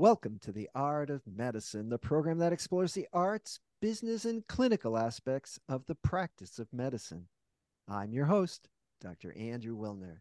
Welcome 0.00 0.38
to 0.44 0.50
the 0.50 0.70
Art 0.74 1.10
of 1.10 1.20
Medicine, 1.26 1.90
the 1.90 1.98
program 1.98 2.38
that 2.38 2.54
explores 2.54 2.94
the 2.94 3.06
arts, 3.12 3.60
business, 3.82 4.24
and 4.24 4.46
clinical 4.46 4.96
aspects 4.96 5.60
of 5.68 5.84
the 5.84 5.94
practice 5.94 6.58
of 6.58 6.72
medicine. 6.72 7.26
I'm 7.86 8.14
your 8.14 8.24
host, 8.24 8.70
Dr. 9.02 9.36
Andrew 9.36 9.76
Wilner. 9.76 10.20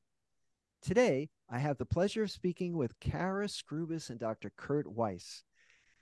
Today, 0.81 1.29
I 1.49 1.59
have 1.59 1.77
the 1.77 1.85
pleasure 1.85 2.23
of 2.23 2.29
speaking 2.29 2.75
with 2.75 2.99
Kara 2.99 3.47
Scrubis 3.47 4.09
and 4.09 4.19
Dr. 4.19 4.51
Kurt 4.57 4.85
Weiss. 4.85 5.45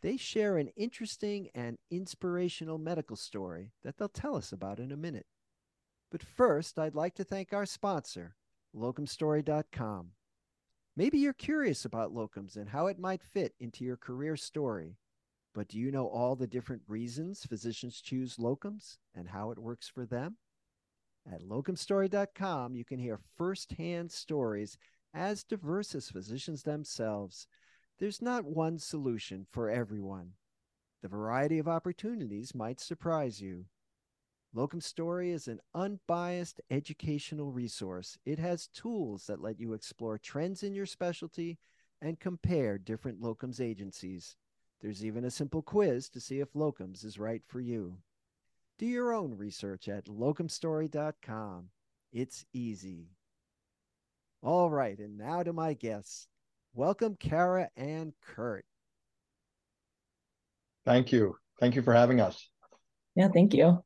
They 0.02 0.18
share 0.18 0.58
an 0.58 0.70
interesting 0.76 1.50
and 1.54 1.78
inspirational 1.92 2.80
medical 2.80 3.16
story 3.16 3.74
that 3.84 4.00
they'll 4.00 4.10
tell 4.10 4.36
us 4.36 4.52
about 4.52 4.80
in 4.80 4.92
a 4.92 4.98
minute. 4.98 5.28
But 6.10 6.24
first, 6.24 6.80
I'd 6.80 6.96
like 6.96 7.14
to 7.14 7.24
thank 7.24 7.54
our 7.54 7.68
sponsor, 7.68 8.38
locumstory.com. 8.76 10.14
Maybe 10.98 11.20
you're 11.20 11.34
curious 11.34 11.86
about 11.86 12.12
locums 12.12 12.56
and 12.56 12.68
how 12.68 12.88
it 12.88 12.98
might 12.98 13.22
fit 13.22 13.54
into 13.60 13.86
your 13.86 13.98
career 13.98 14.36
story. 14.36 14.98
But 15.54 15.68
do 15.68 15.78
you 15.78 15.92
know 15.92 16.08
all 16.08 16.36
the 16.36 16.48
different 16.48 16.82
reasons 16.88 17.46
physicians 17.46 18.02
choose 18.02 18.38
locums 18.38 18.98
and 19.14 19.30
how 19.30 19.52
it 19.52 19.60
works 19.60 19.88
for 19.88 20.08
them? 20.08 20.38
At 21.32 21.44
locumstory.com, 21.44 22.76
you 22.76 22.84
can 22.84 22.98
hear 22.98 23.20
firsthand 23.36 24.12
stories 24.12 24.80
as 25.14 25.44
diverse 25.44 25.94
as 25.94 26.10
physicians 26.10 26.64
themselves. 26.64 27.48
There's 28.00 28.20
not 28.20 28.46
one 28.46 28.80
solution 28.80 29.46
for 29.52 29.70
everyone. 29.70 30.32
The 31.04 31.10
variety 31.10 31.60
of 31.60 31.68
opportunities 31.68 32.56
might 32.56 32.80
surprise 32.80 33.40
you. 33.40 33.66
Locum 34.58 34.82
Story 34.82 35.30
is 35.30 35.48
an 35.48 35.60
unbiased 35.76 36.62
educational 36.72 37.52
resource. 37.52 38.18
It 38.26 38.40
has 38.40 38.70
tools 38.70 39.28
that 39.28 39.40
let 39.40 39.60
you 39.60 39.74
explore 39.74 40.18
trends 40.18 40.64
in 40.64 40.74
your 40.74 40.88
specialty 40.88 41.60
and 42.02 42.20
compare 42.20 42.80
different 42.80 43.22
locums 43.22 43.62
agencies. 43.62 44.36
There's 44.82 45.06
even 45.06 45.26
a 45.26 45.30
simple 45.30 45.62
quiz 45.62 46.10
to 46.10 46.20
see 46.20 46.40
if 46.40 46.54
locums 46.54 47.06
is 47.06 47.20
right 47.20 47.44
for 47.46 47.60
you. 47.60 48.00
Do 48.80 48.88
your 48.88 49.14
own 49.14 49.38
research 49.38 49.88
at 49.88 50.06
locumstory.com. 50.06 51.70
It's 52.12 52.44
easy. 52.52 53.12
All 54.42 54.72
right, 54.72 54.98
and 54.98 55.20
now 55.20 55.44
to 55.44 55.54
my 55.54 55.76
guests. 55.76 56.28
Welcome, 56.74 57.16
Kara 57.20 57.70
and 57.78 58.12
Kurt. 58.26 58.66
Thank 60.84 61.12
you. 61.12 61.36
Thank 61.60 61.76
you 61.76 61.84
for 61.84 61.94
having 61.94 62.20
us. 62.22 62.50
Yeah, 63.16 63.28
thank 63.28 63.54
you. 63.54 63.84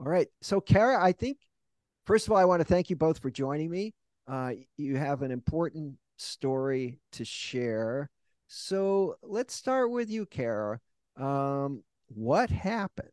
All 0.00 0.06
right. 0.06 0.28
So, 0.40 0.62
Kara, 0.62 1.02
I 1.02 1.12
think, 1.12 1.36
first 2.06 2.26
of 2.26 2.32
all, 2.32 2.38
I 2.38 2.46
want 2.46 2.60
to 2.60 2.64
thank 2.64 2.88
you 2.88 2.96
both 2.96 3.18
for 3.18 3.30
joining 3.30 3.70
me. 3.70 3.92
Uh, 4.26 4.52
you 4.78 4.96
have 4.96 5.20
an 5.20 5.30
important 5.30 5.96
story 6.16 6.98
to 7.12 7.24
share. 7.26 8.08
So, 8.46 9.16
let's 9.22 9.52
start 9.52 9.90
with 9.90 10.08
you, 10.08 10.24
Kara. 10.24 10.80
Um, 11.18 11.82
what 12.08 12.48
happened? 12.48 13.10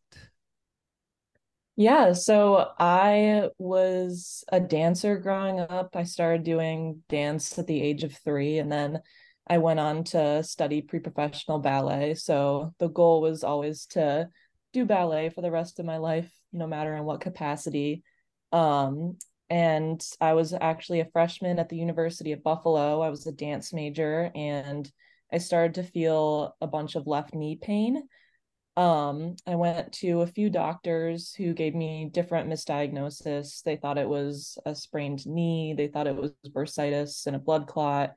Yeah, 1.75 2.13
so 2.13 2.69
I 2.79 3.49
was 3.57 4.45
a 4.49 4.61
dancer 4.61 5.17
growing 5.17 5.59
up. 5.59 5.89
I 5.93 6.03
started 6.03 6.43
doing 6.43 7.03
dance 7.09 7.59
at 7.59 7.67
the 7.67 7.81
age 7.81 8.05
of 8.05 8.13
three, 8.13 8.59
and 8.59 8.71
then 8.71 9.01
I 9.45 9.57
went 9.57 9.81
on 9.81 10.05
to 10.05 10.41
study 10.41 10.81
pre 10.81 10.99
professional 10.99 11.59
ballet. 11.59 12.13
So 12.13 12.73
the 12.79 12.87
goal 12.87 13.19
was 13.21 13.43
always 13.43 13.85
to 13.87 14.29
do 14.81 14.85
ballet 14.85 15.29
for 15.29 15.41
the 15.41 15.51
rest 15.51 15.79
of 15.79 15.85
my 15.85 15.97
life, 15.97 16.31
no 16.53 16.67
matter 16.67 16.95
in 16.95 17.03
what 17.03 17.21
capacity. 17.21 18.03
Um, 18.51 19.17
and 19.49 20.05
I 20.19 20.33
was 20.33 20.53
actually 20.59 20.99
a 20.99 21.09
freshman 21.11 21.59
at 21.59 21.69
the 21.69 21.77
University 21.77 22.31
of 22.33 22.43
Buffalo. 22.43 23.01
I 23.01 23.09
was 23.09 23.27
a 23.27 23.31
dance 23.31 23.73
major, 23.73 24.31
and 24.35 24.89
I 25.31 25.37
started 25.37 25.75
to 25.75 25.83
feel 25.83 26.55
a 26.61 26.67
bunch 26.67 26.95
of 26.95 27.07
left 27.07 27.33
knee 27.33 27.55
pain 27.55 28.03
um, 28.77 29.35
I 29.47 29.55
went 29.55 29.91
to 29.93 30.21
a 30.21 30.27
few 30.27 30.51
doctors 30.51 31.33
who 31.33 31.55
gave 31.55 31.73
me 31.73 32.11
different 32.13 32.47
misdiagnosis. 32.47 33.63
They 33.63 33.75
thought 33.75 33.97
it 33.97 34.07
was 34.07 34.59
a 34.67 34.75
sprained 34.75 35.25
knee, 35.25 35.73
they 35.75 35.87
thought 35.87 36.05
it 36.05 36.15
was 36.15 36.31
bursitis 36.47 37.25
and 37.25 37.35
a 37.35 37.39
blood 37.39 37.65
clot. 37.65 38.13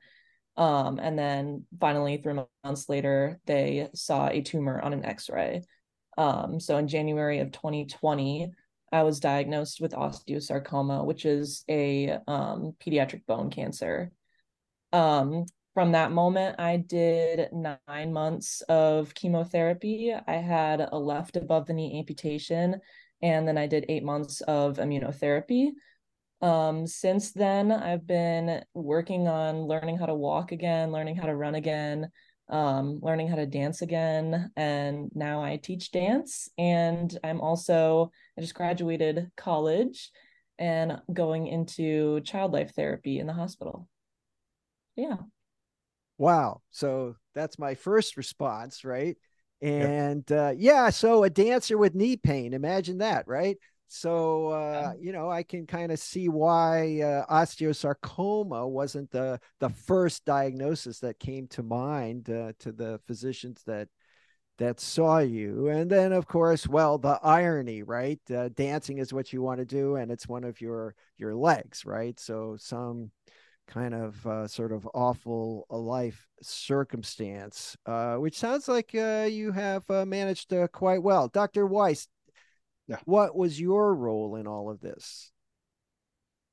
Um, 0.57 0.99
and 0.99 1.17
then 1.17 1.65
finally, 1.79 2.17
three 2.17 2.43
months 2.63 2.89
later, 2.89 3.39
they 3.47 3.89
saw 3.95 4.27
a 4.27 4.41
tumor 4.41 4.79
on 4.79 4.93
an 4.93 5.03
x 5.03 5.31
ray. 5.31 5.63
Um, 6.17 6.59
so 6.59 6.77
in 6.77 6.87
January 6.87 7.39
of 7.39 7.51
2020, 7.51 8.51
I 8.91 9.03
was 9.03 9.19
diagnosed 9.19 9.79
with 9.79 9.93
osteosarcoma, 9.93 11.05
which 11.05 11.25
is 11.25 11.63
a 11.69 12.17
um, 12.27 12.75
pediatric 12.85 13.25
bone 13.25 13.49
cancer. 13.49 14.11
Um, 14.91 15.45
from 15.73 15.93
that 15.93 16.11
moment, 16.11 16.59
I 16.59 16.77
did 16.77 17.49
nine 17.53 18.11
months 18.11 18.61
of 18.67 19.13
chemotherapy. 19.13 20.13
I 20.13 20.33
had 20.33 20.81
a 20.81 20.97
left 20.97 21.37
above 21.37 21.65
the 21.65 21.73
knee 21.73 21.97
amputation, 21.97 22.81
and 23.21 23.47
then 23.47 23.57
I 23.57 23.67
did 23.67 23.85
eight 23.87 24.03
months 24.03 24.41
of 24.41 24.77
immunotherapy. 24.77 25.69
Um, 26.41 26.87
since 26.87 27.31
then, 27.31 27.71
I've 27.71 28.05
been 28.05 28.63
working 28.73 29.29
on 29.29 29.67
learning 29.67 29.97
how 29.97 30.07
to 30.07 30.15
walk 30.15 30.51
again, 30.51 30.91
learning 30.91 31.15
how 31.15 31.27
to 31.27 31.35
run 31.35 31.55
again, 31.55 32.11
um, 32.51 32.99
learning 33.01 33.27
how 33.27 33.35
to 33.35 33.45
dance 33.45 33.81
again. 33.81 34.51
And 34.55 35.09
now 35.15 35.41
I 35.41 35.57
teach 35.57 35.91
dance. 35.91 36.49
And 36.57 37.17
I'm 37.23 37.41
also, 37.41 38.11
I 38.37 38.41
just 38.41 38.55
graduated 38.55 39.31
college 39.37 40.11
and 40.59 40.99
going 41.11 41.47
into 41.47 42.21
child 42.21 42.51
life 42.51 42.73
therapy 42.75 43.19
in 43.19 43.27
the 43.27 43.33
hospital. 43.33 43.87
Yeah 44.95 45.17
wow 46.21 46.61
so 46.69 47.15
that's 47.33 47.57
my 47.57 47.73
first 47.73 48.15
response 48.15 48.85
right 48.85 49.17
and 49.59 50.23
yep. 50.29 50.39
uh, 50.39 50.53
yeah 50.55 50.91
so 50.91 51.23
a 51.23 51.31
dancer 51.31 51.79
with 51.79 51.95
knee 51.95 52.15
pain 52.15 52.53
imagine 52.53 52.99
that 52.99 53.27
right 53.27 53.57
so 53.91 54.47
uh, 54.47 54.93
you 54.99 55.11
know 55.11 55.29
i 55.29 55.43
can 55.43 55.67
kind 55.67 55.91
of 55.91 55.99
see 55.99 56.29
why 56.29 57.01
uh, 57.01 57.25
osteosarcoma 57.33 58.69
wasn't 58.69 59.09
the 59.11 59.37
the 59.59 59.69
first 59.69 60.23
diagnosis 60.23 60.99
that 60.99 61.19
came 61.19 61.45
to 61.45 61.61
mind 61.61 62.29
uh, 62.29 62.53
to 62.57 62.71
the 62.71 62.99
physicians 63.05 63.61
that 63.65 63.89
that 64.57 64.79
saw 64.79 65.17
you 65.17 65.67
and 65.67 65.91
then 65.91 66.13
of 66.13 66.25
course 66.25 66.67
well 66.69 66.97
the 66.97 67.19
irony 67.21 67.83
right 67.83 68.21
uh, 68.33 68.47
dancing 68.55 68.97
is 68.97 69.11
what 69.11 69.33
you 69.33 69.41
want 69.41 69.59
to 69.59 69.65
do 69.65 69.97
and 69.97 70.09
it's 70.09 70.27
one 70.27 70.45
of 70.45 70.61
your 70.61 70.95
your 71.17 71.35
legs 71.35 71.85
right 71.85 72.17
so 72.17 72.55
some 72.57 73.11
kind 73.71 73.93
of 73.93 74.27
uh, 74.27 74.47
sort 74.47 74.71
of 74.71 74.87
awful 74.93 75.65
uh, 75.69 75.77
life 75.77 76.27
circumstance, 76.41 77.77
uh, 77.85 78.15
which 78.15 78.37
sounds 78.37 78.67
like 78.67 78.93
uh, 78.93 79.27
you 79.29 79.51
have 79.51 79.89
uh, 79.89 80.05
managed 80.05 80.53
uh, 80.53 80.67
quite 80.67 81.01
well. 81.01 81.29
Dr. 81.29 81.65
Weiss, 81.65 82.07
yeah. 82.91 82.97
what 83.05 83.35
was 83.35 83.59
your 83.59 83.95
role 83.95 84.35
in 84.35 84.47
all 84.47 84.69
of 84.69 84.81
this? 84.81 85.31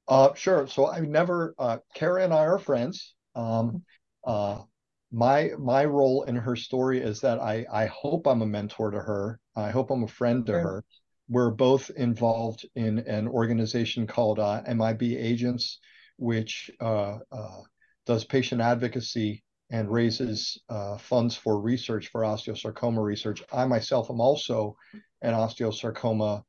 Uh, 0.07 0.35
sure. 0.35 0.67
So 0.67 0.91
I 0.91 1.01
never, 1.01 1.55
uh, 1.59 1.79
Kara 1.95 2.25
and 2.25 2.33
I 2.33 2.47
are 2.47 2.59
friends. 2.59 3.15
Um, 3.35 3.83
uh, 4.25 4.63
my 5.11 5.51
my 5.59 5.85
role 5.85 6.25
in 6.25 6.37
her 6.37 6.57
story 6.57 7.01
is 7.01 7.21
that 7.23 7.41
I 7.41 7.65
I 7.73 7.87
hope 7.87 8.27
I'm 8.27 8.43
a 8.43 8.47
mentor 8.47 8.91
to 8.91 8.99
her. 8.99 9.41
I 9.57 9.71
hope 9.71 9.91
I'm 9.91 10.03
a 10.03 10.09
friend 10.09 10.45
to 10.47 10.53
sure. 10.53 10.61
her. 10.61 10.85
We're 11.31 11.51
both 11.51 11.91
involved 11.91 12.67
in 12.75 13.01
an 13.01 13.29
organization 13.29 14.07
called 14.07 14.39
uh, 14.39 14.63
MIB 14.67 15.03
Agents, 15.03 15.79
which 16.17 16.71
uh, 16.81 17.19
uh, 17.31 17.61
does 18.07 18.25
patient 18.25 18.61
advocacy 18.61 19.43
and 19.71 19.91
raises 19.91 20.59
uh, 20.71 20.97
funds 20.97 21.37
for 21.37 21.61
research 21.61 22.09
for 22.09 22.23
osteosarcoma 22.23 23.03
research. 23.03 23.43
I 23.53 23.67
myself 23.67 24.11
am 24.11 24.21
also 24.21 24.77
an 25.23 25.35
osteosarcoma 25.35 26.43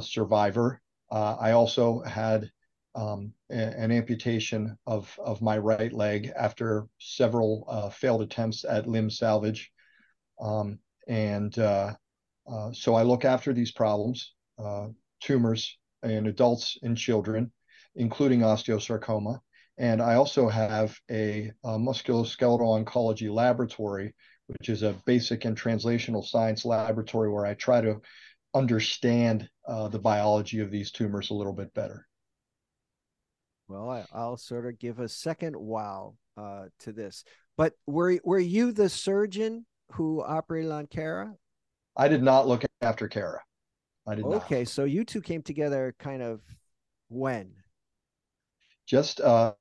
survivor. 0.00 0.80
I 1.10 1.52
also 1.52 2.00
had 2.00 2.50
um, 2.94 3.32
an 3.50 3.92
amputation 3.92 4.76
of, 4.86 5.16
of 5.22 5.40
my 5.40 5.56
right 5.58 5.92
leg 5.92 6.32
after 6.36 6.86
several 6.98 7.64
uh, 7.68 7.90
failed 7.90 8.22
attempts 8.22 8.64
at 8.64 8.88
limb 8.88 9.10
salvage. 9.10 9.70
Um, 10.40 10.78
and 11.06 11.56
uh, 11.58 11.94
uh, 12.50 12.72
so 12.72 12.94
I 12.94 13.02
look 13.02 13.24
after 13.24 13.52
these 13.52 13.72
problems, 13.72 14.34
tumors 15.20 15.78
in 16.02 16.26
adults 16.26 16.78
and 16.82 16.96
children 16.96 17.52
including 17.98 18.40
osteosarcoma. 18.40 19.40
And 19.76 20.00
I 20.00 20.14
also 20.14 20.48
have 20.48 20.98
a, 21.10 21.52
a 21.62 21.78
musculoskeletal 21.78 22.84
oncology 22.84 23.32
laboratory, 23.32 24.14
which 24.48 24.68
is 24.68 24.82
a 24.82 24.94
basic 25.06 25.44
and 25.44 25.56
translational 25.56 26.24
science 26.24 26.64
laboratory 26.64 27.30
where 27.30 27.46
I 27.46 27.54
try 27.54 27.80
to 27.80 28.00
understand 28.54 29.48
uh, 29.66 29.88
the 29.88 29.98
biology 29.98 30.60
of 30.60 30.70
these 30.70 30.90
tumors 30.90 31.30
a 31.30 31.34
little 31.34 31.52
bit 31.52 31.72
better. 31.74 32.06
Well, 33.68 33.90
I, 33.90 34.26
will 34.26 34.36
sort 34.36 34.66
of 34.66 34.78
give 34.78 34.98
a 34.98 35.08
second 35.08 35.54
wow 35.54 36.14
uh, 36.36 36.66
to 36.80 36.92
this. 36.92 37.24
But 37.56 37.74
were 37.86 38.18
were 38.24 38.38
you 38.38 38.72
the 38.72 38.88
surgeon 38.88 39.66
who 39.92 40.22
operated 40.22 40.72
on 40.72 40.86
Kara? 40.86 41.34
I 41.96 42.08
did 42.08 42.22
not 42.22 42.48
look 42.48 42.64
after 42.80 43.08
Kara. 43.08 43.40
I 44.06 44.14
did 44.14 44.24
okay, 44.24 44.34
not. 44.34 44.44
Okay, 44.44 44.64
so 44.64 44.84
you 44.84 45.04
two 45.04 45.20
came 45.20 45.42
together 45.42 45.94
kind 45.98 46.22
of 46.22 46.40
when? 47.08 47.52
just 48.88 49.20
uh, 49.20 49.52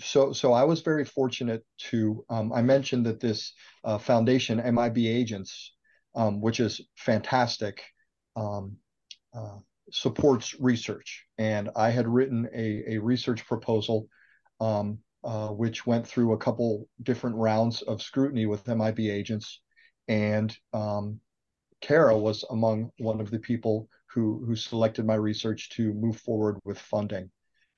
so 0.00 0.32
so 0.32 0.52
I 0.52 0.64
was 0.64 0.80
very 0.80 1.04
fortunate 1.04 1.64
to 1.90 2.24
um, 2.30 2.52
I 2.52 2.62
mentioned 2.62 3.06
that 3.06 3.20
this 3.20 3.52
uh, 3.84 3.98
foundation 3.98 4.58
MIB 4.58 4.98
Agents, 4.98 5.74
um, 6.14 6.40
which 6.40 6.60
is 6.60 6.80
fantastic, 6.96 7.82
um, 8.36 8.76
uh, 9.34 9.58
supports 9.90 10.54
research, 10.58 11.26
and 11.38 11.70
I 11.76 11.90
had 11.90 12.08
written 12.08 12.48
a 12.54 12.94
a 12.94 12.98
research 12.98 13.46
proposal, 13.46 14.08
um, 14.60 14.98
uh, 15.24 15.48
which 15.48 15.86
went 15.86 16.06
through 16.06 16.32
a 16.32 16.38
couple 16.38 16.88
different 17.02 17.36
rounds 17.36 17.82
of 17.82 18.02
scrutiny 18.02 18.46
with 18.46 18.66
MIB 18.66 19.00
Agents, 19.00 19.60
and 20.08 20.56
um, 20.72 21.20
Kara 21.80 22.16
was 22.16 22.44
among 22.50 22.90
one 22.98 23.20
of 23.20 23.30
the 23.30 23.40
people 23.40 23.88
who 24.06 24.44
who 24.46 24.56
selected 24.56 25.04
my 25.04 25.16
research 25.16 25.68
to 25.70 25.92
move 25.92 26.16
forward 26.16 26.58
with 26.64 26.78
funding 26.78 27.30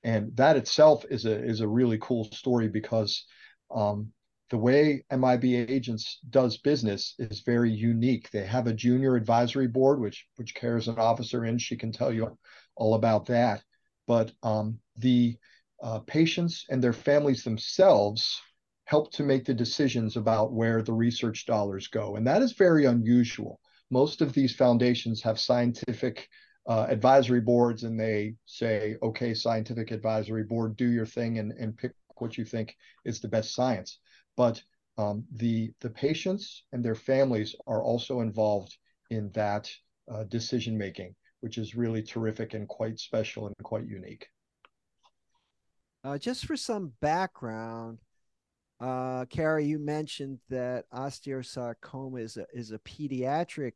and 0.05 0.37
that 0.37 0.55
itself 0.55 1.03
is 1.09 1.25
a 1.25 1.43
is 1.43 1.61
a 1.61 1.67
really 1.67 1.97
cool 1.99 2.25
story 2.25 2.69
because 2.69 3.25
um, 3.73 4.11
the 4.51 4.57
way 4.57 5.03
MIB 5.11 5.45
Agents 5.45 6.19
does 6.29 6.57
business 6.57 7.15
is 7.17 7.41
very 7.41 7.71
unique. 7.71 8.29
They 8.29 8.45
have 8.45 8.67
a 8.67 8.73
junior 8.73 9.15
advisory 9.15 9.67
board, 9.67 9.99
which 9.99 10.27
which 10.35 10.53
Kara's 10.53 10.87
an 10.87 10.99
officer 10.99 11.43
in. 11.45 11.57
She 11.57 11.75
can 11.75 11.91
tell 11.91 12.13
you 12.13 12.37
all 12.75 12.93
about 12.93 13.25
that. 13.25 13.63
But 14.05 14.31
um, 14.43 14.77
the 14.95 15.37
uh, 15.81 15.99
patients 16.01 16.65
and 16.69 16.83
their 16.83 16.93
families 16.93 17.43
themselves 17.43 18.39
help 18.85 19.11
to 19.13 19.23
make 19.23 19.45
the 19.45 19.55
decisions 19.55 20.15
about 20.17 20.53
where 20.53 20.83
the 20.83 20.93
research 20.93 21.47
dollars 21.47 21.87
go, 21.87 22.15
and 22.15 22.27
that 22.27 22.43
is 22.43 22.53
very 22.53 22.85
unusual. 22.85 23.59
Most 23.89 24.21
of 24.21 24.33
these 24.33 24.55
foundations 24.55 25.23
have 25.23 25.39
scientific 25.39 26.29
uh, 26.67 26.85
advisory 26.89 27.41
boards 27.41 27.83
and 27.83 27.99
they 27.99 28.35
say, 28.45 28.95
okay, 29.03 29.33
scientific 29.33 29.91
advisory 29.91 30.43
board, 30.43 30.75
do 30.75 30.87
your 30.87 31.05
thing 31.05 31.39
and, 31.39 31.51
and 31.53 31.77
pick 31.77 31.91
what 32.17 32.37
you 32.37 32.45
think 32.45 32.75
is 33.03 33.19
the 33.19 33.27
best 33.27 33.53
science. 33.53 33.99
But 34.35 34.61
um, 34.97 35.25
the 35.35 35.73
the 35.81 35.89
patients 35.89 36.63
and 36.71 36.83
their 36.83 36.95
families 36.95 37.55
are 37.67 37.83
also 37.83 38.21
involved 38.21 38.77
in 39.09 39.29
that 39.33 39.69
uh, 40.11 40.23
decision 40.23 40.77
making, 40.77 41.15
which 41.41 41.57
is 41.57 41.75
really 41.75 42.01
terrific 42.01 42.53
and 42.53 42.67
quite 42.67 42.99
special 42.99 43.47
and 43.47 43.55
quite 43.61 43.85
unique. 43.85 44.27
Uh, 46.03 46.17
just 46.17 46.45
for 46.45 46.55
some 46.55 46.93
background, 47.01 47.99
uh, 48.79 49.25
Kara, 49.25 49.61
you 49.61 49.79
mentioned 49.79 50.39
that 50.49 50.85
osteosarcoma 50.91 52.21
is 52.21 52.37
a 52.37 52.45
is 52.53 52.71
a 52.71 52.79
pediatric 52.79 53.73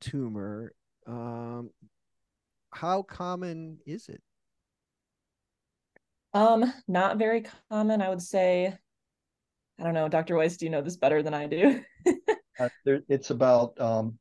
tumor 0.00 0.72
um, 1.08 1.70
how 2.72 3.02
common 3.02 3.78
is 3.86 4.08
it? 4.08 4.22
Um, 6.34 6.72
not 6.86 7.16
very 7.16 7.44
common. 7.70 8.02
I 8.02 8.08
would 8.08 8.22
say. 8.22 8.74
I 9.80 9.84
don't 9.84 9.94
know, 9.94 10.08
Dr. 10.08 10.36
Weiss. 10.36 10.56
Do 10.56 10.66
you 10.66 10.70
know 10.70 10.82
this 10.82 10.96
better 10.96 11.22
than 11.22 11.34
I 11.34 11.46
do? 11.46 11.80
uh, 12.60 12.68
there, 12.84 13.00
it's 13.08 13.30
about 13.30 13.80
um, 13.80 14.18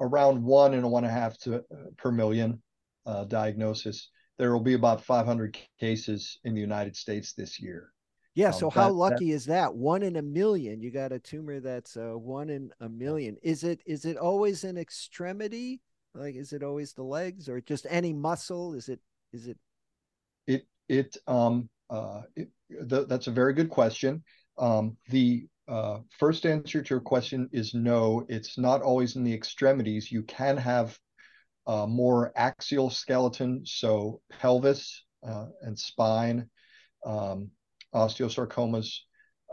around 0.00 0.42
one 0.42 0.74
and 0.74 0.90
one 0.90 1.04
and 1.04 1.10
a 1.10 1.14
half 1.14 1.38
to 1.38 1.56
uh, 1.56 1.60
per 1.96 2.12
million 2.12 2.62
uh, 3.06 3.24
diagnosis. 3.24 4.10
There 4.38 4.52
will 4.52 4.60
be 4.60 4.74
about 4.74 5.02
500 5.02 5.56
cases 5.80 6.38
in 6.44 6.54
the 6.54 6.60
United 6.60 6.94
States 6.94 7.32
this 7.32 7.58
year. 7.58 7.90
Yeah. 8.34 8.50
So 8.50 8.66
um, 8.66 8.72
how 8.72 8.88
that, 8.88 8.94
lucky 8.94 9.30
that, 9.30 9.34
is 9.34 9.46
that? 9.46 9.74
One 9.74 10.02
in 10.02 10.16
a 10.16 10.22
million. 10.22 10.80
You 10.82 10.90
got 10.90 11.10
a 11.10 11.18
tumor 11.18 11.58
that's 11.58 11.96
uh, 11.96 12.12
one 12.12 12.50
in 12.50 12.70
a 12.80 12.88
million. 12.88 13.36
Is 13.42 13.64
it 13.64 13.80
is 13.84 14.04
it 14.04 14.16
always 14.16 14.62
an 14.62 14.76
extremity? 14.76 15.80
Like, 16.18 16.34
is 16.34 16.52
it 16.52 16.62
always 16.62 16.92
the 16.92 17.02
legs 17.02 17.48
or 17.48 17.60
just 17.60 17.86
any 17.88 18.12
muscle? 18.12 18.74
Is 18.74 18.88
it, 18.88 19.00
is 19.32 19.46
it? 19.46 19.56
It, 20.46 20.66
it, 20.88 21.16
um, 21.26 21.68
uh, 21.90 22.22
it, 22.36 22.48
that's 22.88 23.26
a 23.28 23.32
very 23.32 23.52
good 23.52 23.70
question. 23.70 24.22
Um, 24.58 24.96
the 25.08 25.46
uh, 25.68 25.98
first 26.18 26.46
answer 26.46 26.82
to 26.82 26.94
your 26.94 27.00
question 27.00 27.48
is 27.52 27.74
no, 27.74 28.24
it's 28.28 28.58
not 28.58 28.82
always 28.82 29.16
in 29.16 29.24
the 29.24 29.32
extremities. 29.32 30.10
You 30.10 30.22
can 30.22 30.56
have 30.56 30.98
uh, 31.66 31.86
more 31.86 32.32
axial 32.34 32.90
skeleton, 32.90 33.62
so 33.64 34.20
pelvis 34.40 35.04
uh, 35.26 35.46
and 35.62 35.78
spine 35.78 36.48
um, 37.04 37.50
osteosarcomas 37.94 38.94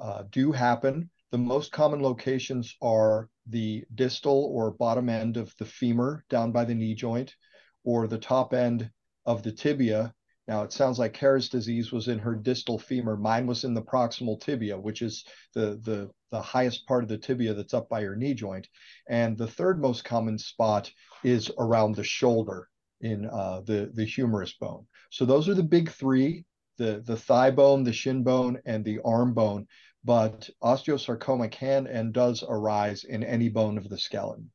uh, 0.01 0.23
do 0.31 0.51
happen. 0.51 1.09
The 1.31 1.38
most 1.38 1.71
common 1.71 2.01
locations 2.01 2.75
are 2.81 3.29
the 3.47 3.83
distal 3.94 4.50
or 4.53 4.71
bottom 4.71 5.09
end 5.09 5.38
of 5.38 5.53
the 5.57 5.65
femur 5.65 6.24
down 6.30 6.51
by 6.51 6.65
the 6.65 6.75
knee 6.75 6.95
joint 6.95 7.36
or 7.83 8.07
the 8.07 8.18
top 8.18 8.53
end 8.53 8.89
of 9.25 9.44
the 9.44 9.51
tibia. 9.51 10.13
Now, 10.47 10.63
it 10.63 10.71
sounds 10.71 11.00
like 11.00 11.13
Kara's 11.13 11.50
disease 11.50 11.92
was 11.92 12.07
in 12.07 12.19
her 12.19 12.36
distal 12.36 12.77
femur. 12.77 13.18
Mine 13.18 13.47
was 13.47 13.63
in 13.63 13.74
the 13.74 13.81
proximal 13.81 14.39
tibia, 14.39 14.80
which 14.80 15.01
is 15.01 15.25
the, 15.53 15.80
the, 15.83 16.09
the 16.31 16.42
highest 16.42 16.86
part 16.88 17.03
of 17.03 17.09
the 17.09 17.18
tibia 17.18 17.53
that's 17.53 17.74
up 17.74 17.89
by 17.89 18.01
your 18.01 18.15
knee 18.15 18.36
joint. 18.36 18.68
And 19.09 19.38
the 19.38 19.48
third 19.48 19.81
most 19.81 20.03
common 20.03 20.38
spot 20.38 20.91
is 21.24 21.51
around 21.57 21.95
the 21.95 22.03
shoulder 22.03 22.68
in 23.01 23.25
uh, 23.25 23.62
the, 23.65 23.91
the 23.94 24.06
humerus 24.06 24.53
bone. 24.53 24.86
So 25.09 25.25
those 25.25 25.50
are 25.50 25.56
the 25.56 25.63
big 25.63 25.89
three 25.89 26.45
the, 26.77 27.01
the 27.06 27.18
thigh 27.18 27.51
bone, 27.51 27.83
the 27.83 27.94
shin 27.94 28.24
bone, 28.24 28.59
and 28.65 28.83
the 28.83 29.00
arm 29.06 29.33
bone 29.33 29.68
but 30.05 30.47
osteosarcoma 30.63 31.51
can 31.51 31.87
and 31.87 32.13
does 32.13 32.43
arise 32.47 33.03
in 33.03 33.23
any 33.23 33.49
bone 33.49 33.77
of 33.77 33.89
the 33.89 33.97
skeleton. 33.97 34.51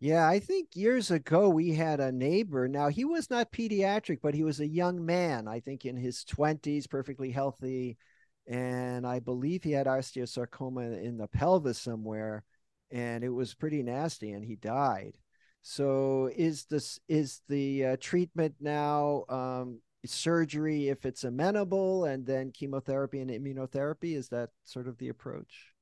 Yeah, 0.00 0.26
I 0.26 0.38
think 0.38 0.68
years 0.74 1.10
ago 1.10 1.48
we 1.48 1.74
had 1.74 2.00
a 2.00 2.12
neighbor. 2.12 2.66
Now, 2.68 2.88
he 2.88 3.04
was 3.04 3.30
not 3.30 3.52
pediatric, 3.52 4.20
but 4.22 4.34
he 4.34 4.44
was 4.44 4.60
a 4.60 4.66
young 4.66 5.04
man, 5.04 5.48
I 5.48 5.60
think 5.60 5.84
in 5.84 5.96
his 5.96 6.24
20s, 6.24 6.86
perfectly 6.88 7.30
healthy. 7.30 7.98
And 8.46 9.06
I 9.06 9.18
believe 9.18 9.62
he 9.62 9.72
had 9.72 9.86
osteosarcoma 9.86 11.02
in 11.02 11.18
the 11.18 11.28
pelvis 11.28 11.78
somewhere, 11.78 12.44
and 12.90 13.22
it 13.22 13.28
was 13.28 13.54
pretty 13.54 13.82
nasty, 13.82 14.30
and 14.32 14.44
he 14.44 14.56
died. 14.56 15.18
So, 15.60 16.30
is 16.34 16.64
this 16.64 16.98
is 17.08 17.42
the 17.48 17.84
uh, 17.84 17.96
treatment 18.00 18.54
now 18.60 19.24
um, 19.28 19.80
surgery 20.06 20.88
if 20.88 21.04
it's 21.04 21.24
amenable 21.24 22.04
and 22.04 22.24
then 22.24 22.50
chemotherapy 22.52 23.20
and 23.20 23.30
immunotherapy? 23.30 24.16
Is 24.16 24.28
that 24.28 24.50
sort 24.64 24.88
of 24.88 24.98
the 24.98 25.08
approach? 25.08 25.72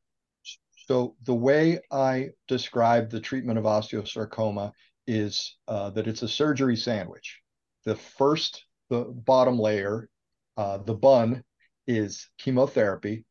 So 0.87 1.17
the 1.25 1.35
way 1.35 1.81
i 1.91 2.31
describe 2.47 3.11
the 3.11 3.21
treatment 3.21 3.59
of 3.59 3.65
osteosarcoma 3.65 4.73
is 5.07 5.57
uh, 5.67 5.91
that 5.91 6.07
it's 6.07 6.23
a 6.23 6.29
surgery 6.29 6.77
sandwich. 6.77 7.41
The 7.85 7.97
first 7.97 8.65
the 8.89 9.05
bottom 9.05 9.59
layer 9.59 10.09
uh, 10.57 10.79
the 10.79 10.95
bun 10.95 11.43
is 11.87 12.29
chemotherapy 12.39 13.25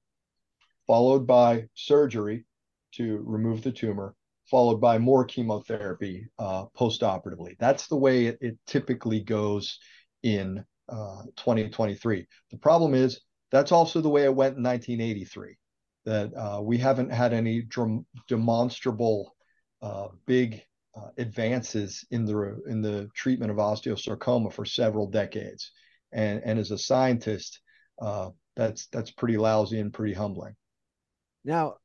followed 0.86 1.26
by 1.26 1.68
surgery 1.74 2.46
to 2.94 3.22
remove 3.26 3.64
the 3.64 3.72
tumor 3.72 4.16
followed 4.50 4.80
by 4.80 4.98
more 4.98 5.26
chemotherapy 5.26 6.28
uh, 6.38 6.66
post-operatively. 6.76 7.56
That's 7.60 7.88
the 7.88 7.96
way 7.96 8.28
it, 8.28 8.38
it 8.42 8.58
typically 8.68 9.20
goes 9.20 9.80
in 10.24 10.64
uh, 10.90 11.24
2023. 11.36 12.26
The 12.52 12.58
problem 12.58 12.94
is 12.94 13.22
that's 13.52 13.72
also 13.72 14.02
the 14.02 14.10
way 14.10 14.24
it 14.24 14.36
went 14.36 14.58
in 14.58 14.64
1983. 14.64 15.58
That 16.06 16.34
uh, 16.36 16.62
we 16.62 16.78
haven't 16.78 17.12
had 17.12 17.34
any 17.34 17.64
demonstrable 18.28 19.36
uh, 19.82 20.10
big 20.28 20.62
uh, 20.96 21.10
advances 21.18 22.06
in 22.12 22.26
the 22.26 22.62
in 22.68 22.82
the 22.82 23.10
treatment 23.16 23.52
of 23.52 23.58
osteosarcoma 23.58 24.54
for 24.54 24.66
several 24.66 25.08
decades, 25.08 25.72
and 26.12 26.42
and 26.46 26.60
as 26.60 26.72
a 26.72 26.78
scientist, 26.78 27.60
uh, 28.00 28.30
that's 28.56 28.88
that's 28.88 29.12
pretty 29.12 29.38
lousy 29.38 29.80
and 29.80 29.94
pretty 29.94 30.14
humbling. 30.14 30.56
Now, 31.44 31.78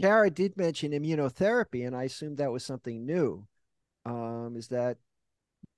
Kara 0.00 0.28
did 0.30 0.56
mention 0.56 0.92
immunotherapy, 0.92 1.86
and 1.86 1.96
I 1.96 2.04
assumed 2.04 2.38
that 2.38 2.52
was 2.52 2.64
something 2.64 3.06
new. 3.06 3.46
Um, 4.04 4.54
is 4.56 4.68
that 4.68 4.98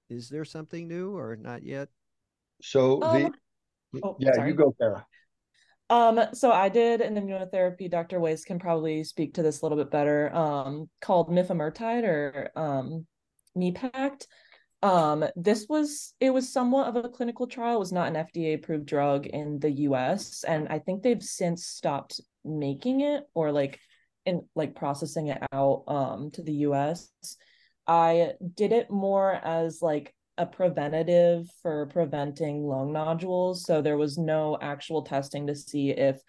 is 0.09 0.29
there 0.29 0.45
something 0.45 0.89
new 0.89 1.17
or 1.17 1.37
not 1.37 1.63
yet? 1.63 1.89
So 2.63 3.03
um, 3.03 3.35
the 3.93 4.01
oh, 4.05 4.17
yeah, 4.19 4.33
sorry. 4.35 4.51
you 4.51 4.55
go, 4.55 4.75
Kara. 4.79 5.07
Um, 5.89 6.21
so 6.33 6.51
I 6.51 6.69
did 6.69 7.01
an 7.01 7.15
immunotherapy. 7.15 7.91
Dr. 7.91 8.19
Weiss 8.19 8.45
can 8.45 8.59
probably 8.59 9.05
speak 9.05 9.35
to 9.35 9.43
this 9.43 9.61
a 9.61 9.65
little 9.65 9.79
bit 9.79 9.91
better. 9.91 10.35
Um, 10.35 10.91
called 11.01 11.31
mifamurtide 11.31 12.05
or 12.05 12.51
um, 12.57 13.07
MePACT. 13.57 14.27
Um, 14.83 15.25
this 15.37 15.67
was 15.69 16.15
it 16.21 16.31
was 16.31 16.53
somewhat 16.53 16.89
of 16.89 16.97
a 16.97 17.09
clinical 17.09 17.47
trial. 17.47 17.77
It 17.77 17.81
was 17.81 17.93
not 17.93 18.09
an 18.09 18.27
FDA 18.27 18.55
approved 18.55 18.87
drug 18.87 19.27
in 19.27 19.59
the 19.59 19.71
U.S. 19.71 20.45
and 20.47 20.69
I 20.69 20.81
think 20.81 21.03
they've 21.03 21.23
since 21.23 21.67
stopped 21.67 22.21
making 22.45 23.01
it 23.01 23.25
or 23.35 23.53
like 23.53 23.81
in 24.27 24.47
like 24.55 24.75
processing 24.75 25.29
it 25.29 25.43
out 25.53 25.85
um 25.89 26.31
to 26.33 26.43
the 26.43 26.53
U.S. 26.53 27.11
I 27.87 28.33
did 28.55 28.73
it 28.73 28.91
more 28.91 29.33
as 29.33 29.81
like 29.81 30.15
a 30.39 30.47
preventative 30.47 31.49
for 31.63 31.87
preventing 31.87 32.63
lung 32.65 32.93
nodules. 32.93 33.65
So 33.65 33.81
there 33.81 33.97
was 33.97 34.19
no 34.19 34.59
actual 34.61 35.03
testing 35.03 35.47
to 35.47 35.55
see 35.55 35.91
if 35.91 36.21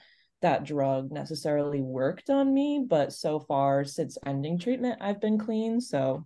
that 0.42 0.64
drug 0.64 1.12
necessarily 1.12 1.82
worked 1.82 2.30
on 2.30 2.54
me. 2.54 2.86
But 2.88 3.12
so 3.14 3.40
far, 3.40 3.84
since 3.84 4.18
ending 4.26 4.60
treatment, 4.60 5.00
I've 5.02 5.20
been 5.20 5.38
clean. 5.38 5.82
So, 5.82 6.26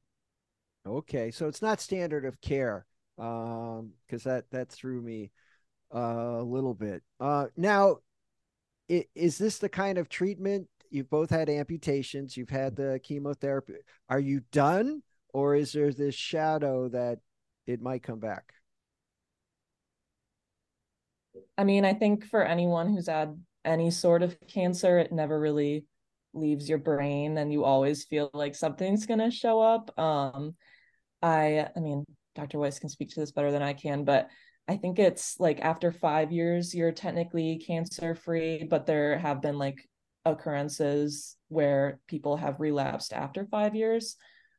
okay. 0.86 1.32
So 1.32 1.48
it's 1.48 1.62
not 1.62 1.82
standard 1.82 2.26
of 2.26 2.40
care 2.42 2.86
um 3.18 3.92
because 4.08 4.24
that 4.24 4.46
that 4.52 4.70
threw 4.70 5.02
me 5.02 5.32
uh, 5.94 6.38
a 6.40 6.44
little 6.44 6.74
bit. 6.74 7.04
Uh, 7.20 7.48
now, 7.58 7.98
is 8.88 9.38
this 9.38 9.58
the 9.60 9.70
kind 9.70 9.98
of 9.98 10.10
treatment 10.10 10.68
you've 10.90 11.10
both 11.10 11.30
had 11.30 11.50
amputations? 11.50 12.36
You've 12.36 12.50
had 12.50 12.76
the 12.76 13.00
chemotherapy. 13.04 13.76
Are 14.10 14.20
you 14.20 14.42
done, 14.52 15.04
or 15.34 15.56
is 15.56 15.74
there 15.74 15.92
this 15.92 16.16
shadow 16.16 16.90
that 16.90 17.20
it 17.68 17.82
might 17.82 18.04
come 18.04 18.20
back? 18.20 18.54
I 21.58 21.64
mean, 21.64 21.86
I 21.86 21.94
think 21.94 22.26
for 22.26 22.44
anyone 22.44 22.90
who's 22.94 23.08
had 23.08 23.40
any 23.64 23.92
sort 23.92 24.24
of 24.24 24.36
cancer, 24.48 24.98
it 25.00 25.12
never 25.12 25.40
really 25.40 25.86
leaves 26.34 26.70
your 26.70 26.78
brain 26.78 27.38
and 27.38 27.52
you 27.52 27.64
always 27.64 28.06
feel 28.06 28.30
like 28.34 28.56
something's 28.56 29.06
going 29.06 29.20
to 29.20 29.32
show 29.32 29.60
up. 29.62 29.98
Um 30.00 30.56
I 31.22 31.68
I 31.76 31.80
mean, 31.80 32.06
Dr. 32.36 32.58
Weiss 32.60 32.80
can 32.80 32.90
speak 32.90 33.10
to 33.12 33.20
this 33.20 33.32
better 33.32 33.52
than 33.52 33.62
I 33.62 33.74
can, 33.74 34.06
but 34.06 34.30
I 34.68 34.78
think 34.78 34.98
it's 35.00 35.40
like 35.40 35.60
after 35.60 35.92
5 35.92 36.32
years 36.32 36.74
you're 36.74 36.92
technically 36.94 37.58
cancer 37.66 38.16
free, 38.16 38.64
but 38.64 38.86
there 38.86 39.18
have 39.18 39.42
been 39.42 39.58
like 39.58 39.78
occurrences 40.26 41.36
where 41.50 42.00
people 42.08 42.38
have 42.38 42.60
relapsed 42.60 43.12
after 43.14 43.46
5 43.46 43.76
years. 43.76 44.16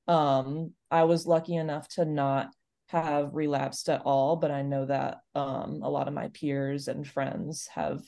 Um 0.09 0.73
I 0.91 1.05
was 1.05 1.27
lucky 1.27 1.57
enough 1.57 1.89
to 1.95 2.05
not 2.05 2.51
have 2.93 3.35
relapsed 3.35 3.89
at 3.89 4.03
all, 4.05 4.37
but 4.37 4.51
I 4.51 4.61
know 4.61 4.85
that 4.85 5.21
um, 5.35 5.81
a 5.83 5.89
lot 5.89 6.09
of 6.09 6.15
my 6.15 6.29
peers 6.29 6.89
and 6.89 7.09
friends 7.09 7.67
have 7.75 8.03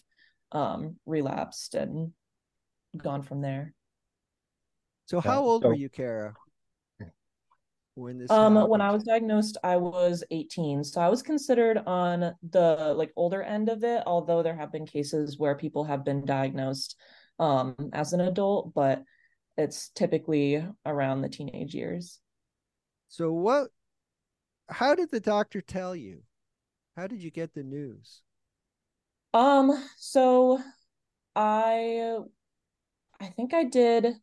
um, 0.53 0.97
relapsed 1.07 1.75
and 1.75 2.13
gone 2.95 3.23
from 3.23 3.41
there. 3.41 3.73
So, 5.07 5.21
how 5.21 5.43
old 5.43 5.63
so, 5.63 5.69
were 5.69 5.75
you, 5.75 5.89
Kara? 5.89 6.35
When 7.95 8.19
this 8.19 8.31
um 8.31 8.57
happened? 8.57 8.71
when 8.71 8.81
I 8.83 8.91
was 8.91 9.05
diagnosed, 9.05 9.57
I 9.65 9.77
was 9.77 10.23
18. 10.31 10.85
So 10.85 11.01
I 11.01 11.09
was 11.09 11.23
considered 11.23 11.79
on 11.87 12.35
the 12.51 12.93
like 12.97 13.13
older 13.17 13.43
end 13.43 13.69
of 13.69 13.85
it, 13.85 14.03
although 14.05 14.43
there 14.43 14.57
have 14.57 14.73
been 14.73 14.85
cases 14.85 15.39
where 15.39 15.55
people 15.55 15.85
have 15.85 16.05
been 16.05 16.25
diagnosed 16.25 16.97
um 17.39 17.77
as 17.93 18.13
an 18.13 18.21
adult, 18.21 18.75
but 18.75 19.03
it's 19.57 19.91
typically 19.91 20.67
around 20.85 21.23
the 21.23 21.29
teenage 21.29 21.75
years. 21.75 22.19
So 23.09 23.33
what 23.33 23.69
how 24.69 24.95
did 24.95 25.11
the 25.11 25.21
doctor 25.21 25.61
tell 25.61 25.95
you? 25.95 26.23
How 26.97 27.07
did 27.07 27.23
you 27.23 27.31
get 27.31 27.55
the 27.55 27.63
news? 27.63 28.23
Um, 29.33 29.73
so 29.99 30.61
I 31.35 32.19
I 33.21 33.27
think 33.27 33.55
I 33.55 33.65
did 33.65 34.15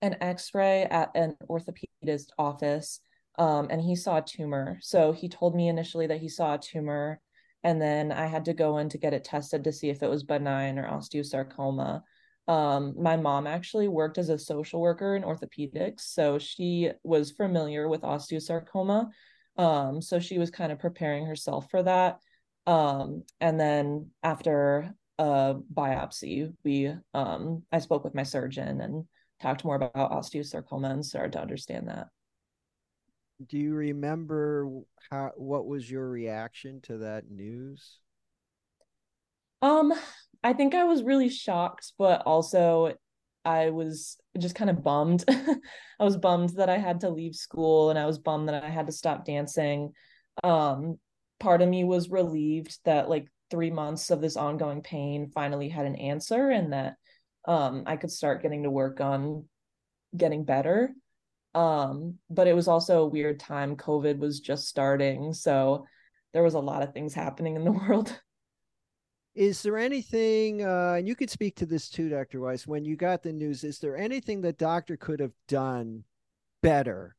an 0.00 0.16
x-ray 0.20 0.82
at 0.82 1.10
an 1.14 1.36
orthopedist 1.48 2.30
office 2.36 3.00
um 3.38 3.68
and 3.70 3.80
he 3.80 3.94
saw 3.94 4.18
a 4.18 4.22
tumor. 4.22 4.78
So 4.82 5.12
he 5.12 5.28
told 5.28 5.54
me 5.54 5.68
initially 5.68 6.08
that 6.08 6.20
he 6.20 6.28
saw 6.28 6.54
a 6.54 6.58
tumor 6.58 7.20
and 7.62 7.80
then 7.80 8.10
I 8.10 8.26
had 8.26 8.44
to 8.46 8.54
go 8.54 8.78
in 8.78 8.88
to 8.88 8.98
get 8.98 9.14
it 9.14 9.24
tested 9.24 9.62
to 9.64 9.72
see 9.72 9.88
if 9.90 10.02
it 10.02 10.10
was 10.10 10.24
benign 10.24 10.78
or 10.78 10.88
osteosarcoma. 10.88 12.02
Um, 12.48 12.94
my 13.00 13.16
mom 13.16 13.46
actually 13.46 13.88
worked 13.88 14.18
as 14.18 14.28
a 14.28 14.38
social 14.38 14.80
worker 14.80 15.14
in 15.14 15.22
orthopedics, 15.22 16.00
so 16.00 16.38
she 16.38 16.90
was 17.04 17.30
familiar 17.30 17.88
with 17.88 18.02
osteosarcoma. 18.02 19.10
Um, 19.56 20.02
so 20.02 20.18
she 20.18 20.38
was 20.38 20.50
kind 20.50 20.72
of 20.72 20.78
preparing 20.78 21.26
herself 21.26 21.70
for 21.70 21.82
that. 21.82 22.18
Um, 22.66 23.24
and 23.40 23.58
then 23.58 24.10
after 24.22 24.94
a 25.18 25.56
biopsy, 25.72 26.52
we 26.64 26.94
um, 27.14 27.62
I 27.70 27.78
spoke 27.78 28.04
with 28.04 28.14
my 28.14 28.22
surgeon 28.22 28.80
and 28.80 29.04
talked 29.40 29.64
more 29.64 29.76
about 29.76 30.12
osteosarcoma 30.12 30.90
and 30.90 31.04
started 31.04 31.32
to 31.32 31.40
understand 31.40 31.88
that. 31.88 32.08
Do 33.46 33.58
you 33.58 33.74
remember 33.74 34.68
how 35.10 35.32
what 35.36 35.66
was 35.66 35.90
your 35.90 36.08
reaction 36.08 36.80
to 36.82 36.98
that 36.98 37.30
news? 37.30 37.98
Um, 39.60 39.92
I 40.42 40.52
think 40.52 40.74
I 40.74 40.84
was 40.84 41.02
really 41.02 41.28
shocked, 41.28 41.92
but 41.98 42.22
also 42.22 42.94
I 43.44 43.70
was 43.70 44.18
just 44.38 44.54
kind 44.54 44.70
of 44.70 44.82
bummed. 44.82 45.24
I 45.28 46.04
was 46.04 46.16
bummed 46.16 46.50
that 46.50 46.68
I 46.68 46.78
had 46.78 47.00
to 47.00 47.10
leave 47.10 47.34
school 47.34 47.90
and 47.90 47.98
I 47.98 48.06
was 48.06 48.18
bummed 48.18 48.48
that 48.48 48.62
I 48.62 48.68
had 48.68 48.86
to 48.86 48.92
stop 48.92 49.24
dancing. 49.24 49.92
Um, 50.42 50.98
part 51.40 51.62
of 51.62 51.68
me 51.68 51.84
was 51.84 52.10
relieved 52.10 52.78
that 52.84 53.08
like 53.08 53.26
three 53.50 53.70
months 53.70 54.10
of 54.10 54.20
this 54.20 54.36
ongoing 54.36 54.82
pain 54.82 55.30
finally 55.34 55.68
had 55.68 55.86
an 55.86 55.96
answer 55.96 56.50
and 56.50 56.72
that 56.72 56.94
um, 57.46 57.84
I 57.86 57.96
could 57.96 58.10
start 58.10 58.42
getting 58.42 58.62
to 58.62 58.70
work 58.70 59.00
on 59.00 59.44
getting 60.16 60.44
better. 60.44 60.94
Um, 61.54 62.18
but 62.30 62.46
it 62.46 62.54
was 62.54 62.68
also 62.68 63.02
a 63.02 63.08
weird 63.08 63.38
time. 63.40 63.76
COVID 63.76 64.18
was 64.18 64.40
just 64.40 64.68
starting. 64.68 65.32
So 65.34 65.86
there 66.32 66.42
was 66.42 66.54
a 66.54 66.60
lot 66.60 66.82
of 66.82 66.94
things 66.94 67.12
happening 67.12 67.56
in 67.56 67.64
the 67.64 67.72
world. 67.88 68.18
Is 69.34 69.62
there 69.62 69.78
anything, 69.78 70.62
uh, 70.62 70.96
and 70.98 71.08
you 71.08 71.14
could 71.14 71.30
speak 71.30 71.56
to 71.56 71.66
this 71.66 71.88
too, 71.88 72.10
Dr. 72.10 72.40
Weiss, 72.40 72.66
when 72.66 72.84
you 72.84 72.96
got 72.96 73.22
the 73.22 73.32
news, 73.32 73.64
is 73.64 73.78
there 73.78 73.96
anything 73.96 74.40
the 74.40 74.52
doctor 74.52 74.96
could 74.96 75.20
have 75.20 75.32
done 75.48 76.04
better 76.62 77.16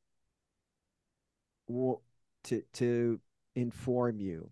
to, 1.69 2.61
to 2.73 3.19
inform 3.55 4.19
you? 4.19 4.51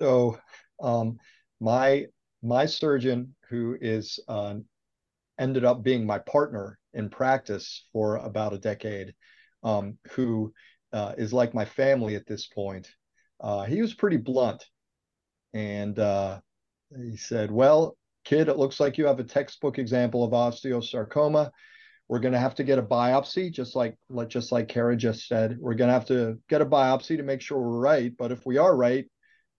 So, 0.00 0.38
um, 0.80 1.18
my, 1.60 2.06
my 2.42 2.64
surgeon, 2.64 3.34
who 3.50 3.76
is 3.78 4.18
uh, 4.26 4.54
ended 5.38 5.66
up 5.66 5.82
being 5.82 6.06
my 6.06 6.18
partner 6.20 6.78
in 6.94 7.10
practice 7.10 7.86
for 7.92 8.16
about 8.16 8.54
a 8.54 8.58
decade, 8.58 9.12
um, 9.62 9.98
who 10.12 10.54
uh, 10.94 11.12
is 11.18 11.34
like 11.34 11.52
my 11.52 11.66
family 11.66 12.14
at 12.14 12.26
this 12.26 12.46
point, 12.46 12.88
uh, 13.40 13.64
he 13.64 13.82
was 13.82 13.92
pretty 13.92 14.16
blunt 14.16 14.64
and 15.54 15.98
uh, 15.98 16.40
he 16.96 17.16
said, 17.16 17.50
Well, 17.50 17.96
kid, 18.24 18.48
it 18.48 18.58
looks 18.58 18.80
like 18.80 18.98
you 18.98 19.06
have 19.06 19.20
a 19.20 19.24
textbook 19.24 19.78
example 19.78 20.24
of 20.24 20.32
osteosarcoma. 20.32 21.50
We're 22.08 22.20
going 22.20 22.32
to 22.32 22.40
have 22.40 22.54
to 22.56 22.64
get 22.64 22.78
a 22.78 22.82
biopsy, 22.82 23.52
just 23.52 23.76
like 23.76 23.96
just 24.28 24.50
like 24.50 24.68
Kara 24.68 24.96
just 24.96 25.28
said. 25.28 25.58
We're 25.58 25.74
going 25.74 25.88
to 25.88 25.94
have 25.94 26.06
to 26.06 26.38
get 26.48 26.62
a 26.62 26.66
biopsy 26.66 27.18
to 27.18 27.22
make 27.22 27.42
sure 27.42 27.58
we're 27.58 27.80
right. 27.80 28.12
But 28.16 28.32
if 28.32 28.46
we 28.46 28.56
are 28.56 28.74
right, 28.74 29.04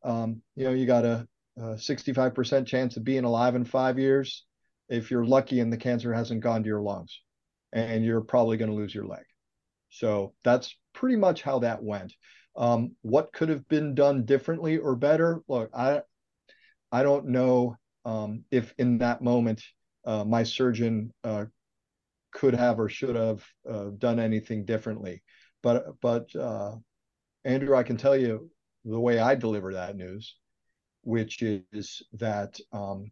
um, 0.04 0.42
you 0.56 0.64
know, 0.64 0.74
you 0.74 0.88
got 0.88 1.06
a, 1.06 1.28
a 1.58 1.62
65% 1.76 2.66
chance 2.66 2.98
of 2.98 3.04
being 3.04 3.24
alive 3.24 3.56
in 3.56 3.66
five 3.66 4.00
years 4.00 4.46
if 4.88 5.12
you're 5.12 5.26
lucky 5.26 5.60
and 5.60 5.72
the 5.72 5.78
cancer 5.78 6.12
hasn't 6.12 6.42
gone 6.42 6.64
to 6.64 6.68
your 6.68 6.82
lungs, 6.82 7.22
and 7.72 8.04
you're 8.04 8.22
probably 8.22 8.58
going 8.58 8.72
to 8.72 8.78
lose 8.78 8.94
your 8.94 9.06
leg. 9.06 9.24
So 9.92 10.34
that's 10.44 10.76
pretty 10.94 11.16
much 11.16 11.42
how 11.42 11.60
that 11.60 11.84
went. 11.84 12.14
Um, 12.60 12.96
what 13.02 13.34
could 13.34 13.50
have 13.50 13.68
been 13.70 13.96
done 13.96 14.26
differently 14.26 14.78
or 14.78 14.96
better? 14.96 15.42
Look, 15.48 15.72
I 15.74 16.02
I 16.92 17.04
don't 17.04 17.28
know 17.28 17.78
um, 18.06 18.44
if 18.52 18.74
in 18.78 19.00
that 19.00 19.22
moment 19.22 19.64
uh, 20.06 20.26
my 20.26 20.44
surgeon 20.44 21.14
uh, 21.24 21.46
could 22.32 22.54
have 22.54 22.80
or 22.80 22.90
should 22.90 23.16
have 23.16 23.44
uh, 23.70 23.86
done 23.98 24.20
anything 24.20 24.66
differently. 24.66 25.24
But 25.64 26.00
but 26.02 26.36
uh, 26.36 26.76
Andrew, 27.46 27.76
I 27.76 27.84
can 27.84 27.98
tell 27.98 28.16
you 28.16 28.52
the 28.86 29.00
way 29.00 29.20
I 29.20 29.36
deliver 29.36 29.74
that 29.74 29.96
news, 29.96 30.36
which 31.04 31.42
is 31.42 32.02
that 32.14 32.60
um, 32.74 33.12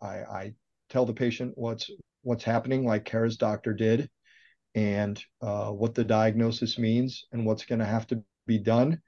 I, 0.00 0.08
I 0.08 0.54
tell 0.88 1.04
the 1.04 1.12
patient 1.12 1.52
what's 1.56 1.90
what's 2.22 2.44
happening, 2.44 2.86
like 2.86 3.04
Kara's 3.04 3.36
doctor 3.36 3.72
did, 3.74 4.08
and 4.74 5.22
uh, 5.42 5.70
what 5.70 5.94
the 5.94 6.04
diagnosis 6.04 6.78
means 6.78 7.24
and 7.32 7.44
what's 7.44 7.64
going 7.64 7.80
to 7.80 7.84
have 7.84 8.06
to 8.08 8.22
be 8.46 8.58
done. 8.58 9.00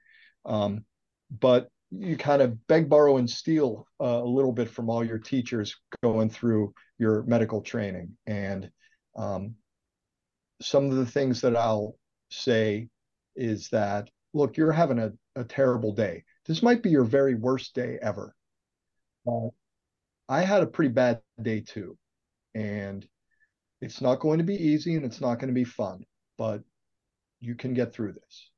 Um, 0.45 0.85
but 1.29 1.69
you 1.91 2.17
kind 2.17 2.41
of 2.41 2.67
beg, 2.67 2.89
borrow, 2.89 3.17
and 3.17 3.29
steal 3.29 3.87
uh, 3.99 4.21
a 4.21 4.25
little 4.25 4.51
bit 4.51 4.69
from 4.69 4.89
all 4.89 5.03
your 5.03 5.19
teachers 5.19 5.75
going 6.03 6.29
through 6.29 6.73
your 6.97 7.23
medical 7.23 7.61
training. 7.61 8.17
And 8.25 8.69
um, 9.15 9.55
some 10.61 10.89
of 10.89 10.97
the 10.97 11.05
things 11.05 11.41
that 11.41 11.55
I'll 11.55 11.95
say 12.29 12.89
is 13.35 13.69
that, 13.69 14.09
look, 14.33 14.57
you're 14.57 14.71
having 14.71 14.99
a, 14.99 15.11
a 15.35 15.43
terrible 15.43 15.93
day. 15.93 16.23
This 16.45 16.61
might 16.61 16.83
be 16.83 16.89
your 16.89 17.03
very 17.03 17.35
worst 17.35 17.73
day 17.73 17.97
ever. 18.01 18.35
Uh, 19.27 19.49
I 20.27 20.41
had 20.41 20.63
a 20.63 20.67
pretty 20.67 20.93
bad 20.93 21.21
day 21.41 21.61
too. 21.61 21.97
And 22.53 23.07
it's 23.81 24.01
not 24.01 24.19
going 24.19 24.39
to 24.39 24.43
be 24.43 24.55
easy 24.55 24.95
and 24.95 25.05
it's 25.05 25.21
not 25.21 25.35
going 25.35 25.49
to 25.49 25.53
be 25.53 25.63
fun, 25.63 26.03
but 26.37 26.63
you 27.39 27.55
can 27.55 27.73
get 27.73 27.93
through 27.93 28.13
this. 28.13 28.49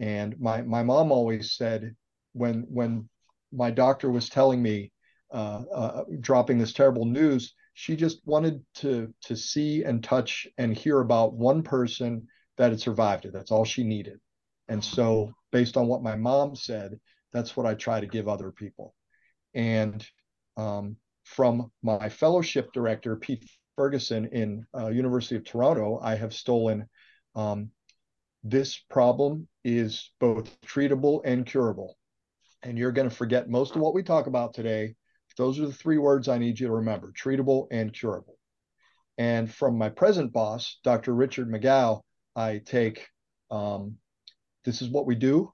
And 0.00 0.38
my 0.38 0.62
my 0.62 0.82
mom 0.82 1.10
always 1.12 1.52
said 1.52 1.94
when 2.32 2.66
when 2.68 3.08
my 3.52 3.70
doctor 3.70 4.10
was 4.10 4.28
telling 4.28 4.62
me 4.62 4.92
uh, 5.32 5.62
uh, 5.74 6.04
dropping 6.20 6.58
this 6.58 6.72
terrible 6.72 7.04
news, 7.04 7.54
she 7.74 7.96
just 7.96 8.20
wanted 8.24 8.64
to 8.76 9.12
to 9.22 9.36
see 9.36 9.84
and 9.84 10.02
touch 10.02 10.46
and 10.58 10.76
hear 10.76 11.00
about 11.00 11.34
one 11.34 11.62
person 11.62 12.26
that 12.56 12.70
had 12.70 12.80
survived 12.80 13.24
it. 13.24 13.32
That's 13.32 13.50
all 13.50 13.64
she 13.64 13.84
needed. 13.84 14.18
And 14.68 14.84
so, 14.84 15.32
based 15.50 15.76
on 15.76 15.86
what 15.86 16.02
my 16.02 16.14
mom 16.14 16.54
said, 16.54 16.98
that's 17.32 17.56
what 17.56 17.66
I 17.66 17.74
try 17.74 18.00
to 18.00 18.06
give 18.06 18.28
other 18.28 18.50
people. 18.50 18.94
And 19.54 20.06
um, 20.56 20.96
from 21.24 21.70
my 21.82 22.08
fellowship 22.08 22.72
director, 22.72 23.16
Pete 23.16 23.48
Ferguson 23.76 24.26
in 24.26 24.66
uh, 24.76 24.88
University 24.88 25.36
of 25.36 25.44
Toronto, 25.44 26.00
I 26.02 26.16
have 26.16 26.34
stolen 26.34 26.86
um, 27.34 27.70
this 28.42 28.78
problem 28.90 29.48
is 29.64 30.10
both 30.20 30.60
treatable 30.62 31.20
and 31.24 31.46
curable. 31.46 31.96
and 32.62 32.76
you're 32.78 32.92
going 32.92 33.08
to 33.08 33.14
forget 33.14 33.48
most 33.48 33.76
of 33.76 33.82
what 33.82 33.94
we 33.94 34.02
talk 34.02 34.26
about 34.26 34.54
today. 34.54 34.94
Those 35.36 35.60
are 35.60 35.66
the 35.66 35.72
three 35.72 35.98
words 35.98 36.28
I 36.28 36.38
need 36.38 36.58
you 36.58 36.66
to 36.66 36.72
remember 36.72 37.12
treatable 37.12 37.68
and 37.70 37.92
curable. 37.92 38.36
And 39.16 39.52
from 39.52 39.78
my 39.78 39.88
present 39.88 40.32
boss, 40.32 40.78
Dr. 40.84 41.14
Richard 41.14 41.48
McGough, 41.48 42.00
I 42.34 42.60
take 42.64 43.06
um, 43.50 43.96
this 44.64 44.82
is 44.82 44.88
what 44.88 45.06
we 45.06 45.14
do, 45.14 45.52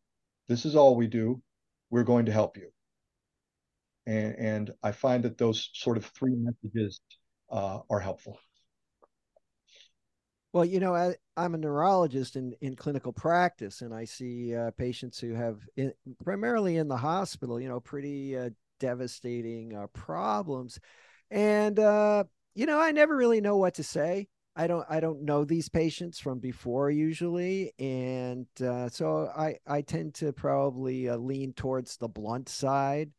this 0.48 0.64
is 0.64 0.76
all 0.76 0.96
we 0.96 1.06
do, 1.06 1.42
we're 1.90 2.04
going 2.04 2.26
to 2.26 2.32
help 2.32 2.56
you. 2.56 2.70
And, 4.06 4.34
and 4.38 4.70
I 4.82 4.92
find 4.92 5.24
that 5.24 5.38
those 5.38 5.70
sort 5.74 5.96
of 5.96 6.06
three 6.06 6.34
messages 6.34 7.00
uh, 7.50 7.80
are 7.90 8.00
helpful. 8.00 8.38
Well, 10.54 10.64
you 10.64 10.78
know, 10.78 10.94
I, 10.94 11.16
am 11.36 11.56
a 11.56 11.58
neurologist 11.58 12.36
in, 12.36 12.54
in 12.60 12.76
clinical 12.76 13.12
practice, 13.12 13.82
and 13.82 13.92
I 13.92 14.04
see 14.04 14.54
uh, 14.54 14.70
patients 14.70 15.18
who 15.18 15.34
have, 15.34 15.58
in, 15.76 15.92
primarily 16.22 16.76
in 16.76 16.86
the 16.86 16.96
hospital, 16.96 17.60
you 17.60 17.68
know, 17.68 17.80
pretty 17.80 18.38
uh, 18.38 18.50
devastating 18.78 19.74
uh, 19.74 19.88
problems. 19.88 20.78
And, 21.28 21.76
uh, 21.80 22.22
you 22.54 22.66
know, 22.66 22.78
I 22.78 22.92
never 22.92 23.16
really 23.16 23.40
know 23.40 23.56
what 23.56 23.74
to 23.74 23.82
say. 23.82 24.28
I 24.54 24.68
don't 24.68 24.86
I 24.88 25.00
don't 25.00 25.22
know 25.22 25.44
these 25.44 25.68
patients 25.68 26.20
from 26.20 26.38
before 26.38 26.88
usually, 26.88 27.72
and 27.80 28.46
uh, 28.64 28.88
so 28.88 29.32
I 29.36 29.56
I 29.66 29.82
tend 29.82 30.14
to 30.14 30.32
probably 30.32 31.08
uh, 31.08 31.16
lean 31.16 31.54
towards 31.54 31.96
the 31.96 32.06
blunt 32.06 32.48
side 32.48 33.10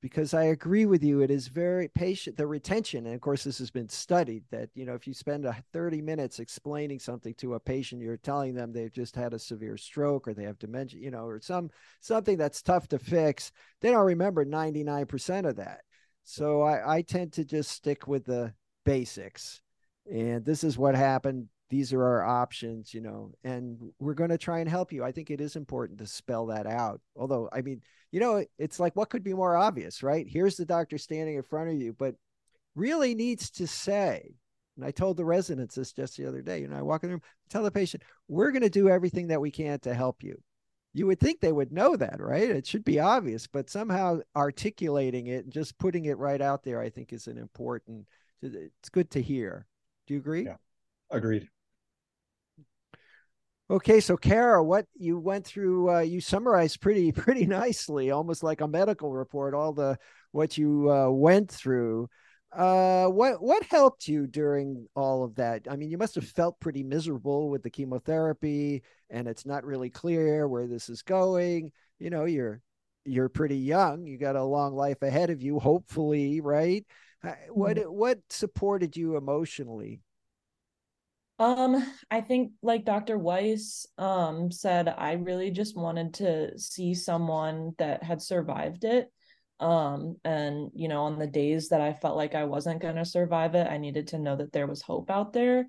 because 0.00 0.32
I 0.34 0.44
agree 0.44 0.86
with 0.86 1.02
you. 1.02 1.20
It 1.20 1.30
is 1.30 1.48
very 1.48 1.88
patient, 1.88 2.36
the 2.36 2.46
retention. 2.46 3.06
And 3.06 3.14
of 3.14 3.20
course, 3.20 3.44
this 3.44 3.58
has 3.58 3.70
been 3.70 3.88
studied 3.88 4.44
that, 4.50 4.70
you 4.74 4.84
know, 4.84 4.94
if 4.94 5.06
you 5.06 5.14
spend 5.14 5.44
a 5.44 5.56
30 5.72 6.02
minutes 6.02 6.38
explaining 6.38 7.00
something 7.00 7.34
to 7.34 7.54
a 7.54 7.60
patient, 7.60 8.02
you're 8.02 8.16
telling 8.16 8.54
them 8.54 8.72
they've 8.72 8.92
just 8.92 9.16
had 9.16 9.34
a 9.34 9.38
severe 9.38 9.76
stroke 9.76 10.28
or 10.28 10.34
they 10.34 10.44
have 10.44 10.58
dementia, 10.58 11.00
you 11.00 11.10
know, 11.10 11.26
or 11.26 11.40
some 11.40 11.70
something 12.00 12.36
that's 12.36 12.62
tough 12.62 12.86
to 12.88 12.98
fix. 12.98 13.50
They 13.80 13.90
don't 13.90 14.06
remember 14.06 14.44
99% 14.44 15.48
of 15.48 15.56
that. 15.56 15.80
So 16.24 16.62
I, 16.62 16.98
I 16.98 17.02
tend 17.02 17.32
to 17.34 17.44
just 17.44 17.70
stick 17.70 18.06
with 18.06 18.24
the 18.24 18.52
basics. 18.84 19.62
And 20.10 20.44
this 20.44 20.62
is 20.62 20.78
what 20.78 20.94
happened 20.94 21.48
these 21.70 21.92
are 21.92 22.02
our 22.02 22.24
options 22.24 22.94
you 22.94 23.00
know 23.00 23.32
and 23.44 23.78
we're 23.98 24.14
going 24.14 24.30
to 24.30 24.38
try 24.38 24.60
and 24.60 24.68
help 24.68 24.92
you. 24.92 25.04
I 25.04 25.12
think 25.12 25.30
it 25.30 25.40
is 25.40 25.56
important 25.56 25.98
to 25.98 26.06
spell 26.06 26.46
that 26.46 26.66
out. 26.66 27.00
Although 27.16 27.48
i 27.52 27.60
mean 27.60 27.82
you 28.10 28.20
know 28.20 28.44
it's 28.58 28.80
like 28.80 28.96
what 28.96 29.10
could 29.10 29.24
be 29.24 29.34
more 29.34 29.56
obvious 29.56 30.02
right? 30.02 30.26
Here's 30.28 30.56
the 30.56 30.64
doctor 30.64 30.98
standing 30.98 31.36
in 31.36 31.42
front 31.42 31.70
of 31.70 31.76
you 31.76 31.92
but 31.92 32.14
really 32.74 33.14
needs 33.14 33.50
to 33.50 33.66
say 33.66 34.34
and 34.76 34.84
i 34.84 34.90
told 34.90 35.16
the 35.16 35.24
residents 35.24 35.74
this 35.74 35.92
just 35.92 36.16
the 36.16 36.24
other 36.24 36.42
day 36.42 36.60
you 36.60 36.68
know 36.68 36.76
i 36.76 36.82
walk 36.82 37.02
in 37.02 37.08
the 37.08 37.14
room 37.14 37.22
tell 37.50 37.64
the 37.64 37.70
patient 37.72 38.04
we're 38.28 38.52
going 38.52 38.62
to 38.62 38.70
do 38.70 38.88
everything 38.88 39.26
that 39.26 39.40
we 39.40 39.50
can 39.50 39.78
to 39.80 39.94
help 39.94 40.22
you. 40.22 40.40
You 40.94 41.06
would 41.06 41.20
think 41.20 41.40
they 41.40 41.52
would 41.52 41.72
know 41.72 41.96
that 41.96 42.20
right? 42.20 42.50
It 42.50 42.66
should 42.66 42.84
be 42.84 43.00
obvious 43.00 43.46
but 43.46 43.70
somehow 43.70 44.20
articulating 44.36 45.26
it 45.26 45.44
and 45.44 45.52
just 45.52 45.78
putting 45.78 46.06
it 46.06 46.18
right 46.18 46.40
out 46.40 46.62
there 46.62 46.80
i 46.80 46.88
think 46.88 47.12
is 47.12 47.26
an 47.26 47.38
important 47.38 48.06
it's 48.40 48.88
good 48.88 49.10
to 49.10 49.20
hear. 49.20 49.66
Do 50.06 50.14
you 50.14 50.20
agree? 50.20 50.44
Yeah. 50.44 50.56
Agreed 51.10 51.48
Okay, 53.70 54.00
so 54.00 54.16
Kara, 54.16 54.64
what 54.64 54.86
you 54.96 55.18
went 55.18 55.44
through, 55.44 55.90
uh, 55.90 56.00
you 56.00 56.22
summarized 56.22 56.80
pretty 56.80 57.12
pretty 57.12 57.46
nicely, 57.46 58.10
almost 58.10 58.42
like 58.42 58.60
a 58.62 58.68
medical 58.68 59.12
report, 59.12 59.54
all 59.54 59.72
the 59.72 59.98
what 60.32 60.56
you 60.56 60.90
uh, 60.90 61.10
went 61.10 61.50
through. 61.50 62.08
Uh, 62.50 63.08
what 63.08 63.42
what 63.42 63.62
helped 63.64 64.08
you 64.08 64.26
during 64.26 64.86
all 64.94 65.22
of 65.22 65.34
that? 65.34 65.66
I 65.70 65.76
mean, 65.76 65.90
you 65.90 65.98
must 65.98 66.14
have 66.14 66.26
felt 66.26 66.58
pretty 66.60 66.82
miserable 66.82 67.50
with 67.50 67.62
the 67.62 67.68
chemotherapy, 67.70 68.82
and 69.10 69.28
it's 69.28 69.44
not 69.44 69.66
really 69.66 69.90
clear 69.90 70.48
where 70.48 70.66
this 70.66 70.88
is 70.88 71.02
going. 71.02 71.70
You 71.98 72.08
know, 72.08 72.24
you're 72.24 72.62
you're 73.04 73.28
pretty 73.28 73.58
young. 73.58 74.06
You 74.06 74.16
got 74.16 74.36
a 74.36 74.42
long 74.44 74.74
life 74.74 75.02
ahead 75.02 75.28
of 75.28 75.42
you, 75.42 75.58
hopefully, 75.58 76.40
right? 76.40 76.86
Uh, 77.22 77.32
what 77.50 77.76
mm-hmm. 77.76 77.88
what 77.90 78.18
supported 78.30 78.96
you 78.96 79.16
emotionally? 79.16 80.00
Um, 81.38 81.84
I 82.10 82.20
think 82.20 82.52
like 82.62 82.84
Dr. 82.84 83.16
Weiss 83.16 83.86
um 83.96 84.50
said, 84.50 84.88
I 84.88 85.12
really 85.12 85.50
just 85.50 85.76
wanted 85.76 86.14
to 86.14 86.58
see 86.58 86.94
someone 86.94 87.74
that 87.78 88.02
had 88.02 88.20
survived 88.22 88.84
it. 88.84 89.12
Um, 89.60 90.16
and 90.24 90.70
you 90.74 90.88
know, 90.88 91.02
on 91.04 91.18
the 91.18 91.26
days 91.26 91.68
that 91.68 91.80
I 91.80 91.92
felt 91.92 92.16
like 92.16 92.34
I 92.34 92.44
wasn't 92.44 92.82
gonna 92.82 93.04
survive 93.04 93.54
it, 93.54 93.68
I 93.68 93.78
needed 93.78 94.08
to 94.08 94.18
know 94.18 94.36
that 94.36 94.52
there 94.52 94.66
was 94.66 94.82
hope 94.82 95.10
out 95.10 95.32
there. 95.32 95.68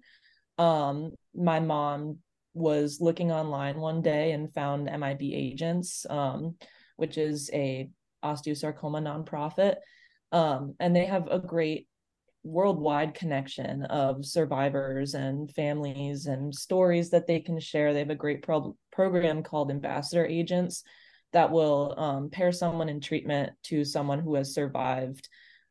Um, 0.58 1.12
my 1.36 1.60
mom 1.60 2.20
was 2.54 3.00
looking 3.00 3.32
online 3.32 3.78
one 3.80 4.02
day 4.02 4.32
and 4.32 4.54
found 4.54 4.90
MIB 4.90 5.34
Agents, 5.34 6.06
um, 6.10 6.56
which 6.98 7.18
is 7.18 7.50
a 7.54 7.90
osteosarcoma 8.24 9.02
nonprofit. 9.02 9.76
Um, 10.32 10.76
and 10.80 10.96
they 10.96 11.06
have 11.06 11.28
a 11.28 11.40
great 11.40 11.89
worldwide 12.44 13.14
connection 13.14 13.84
of 13.86 14.26
survivors 14.26 15.14
and 15.14 15.52
families 15.52 16.26
and 16.26 16.54
stories 16.56 17.10
that 17.10 17.28
they 17.28 17.40
can 17.40 17.60
share. 17.60 17.94
They 17.94 18.00
have 18.00 18.10
a 18.10 18.16
great 18.16 18.42
pro- 18.42 18.76
program 18.92 19.44
called 19.44 19.72
Ambassador 19.72 20.26
Agents 20.26 20.84
that 21.34 21.52
will 21.52 21.94
um, 21.98 22.30
pair 22.30 22.52
someone 22.52 22.90
in 22.90 23.02
treatment 23.02 23.52
to 23.64 23.84
someone 23.84 24.20
who 24.20 24.36
has 24.36 24.54
survived. 24.54 25.28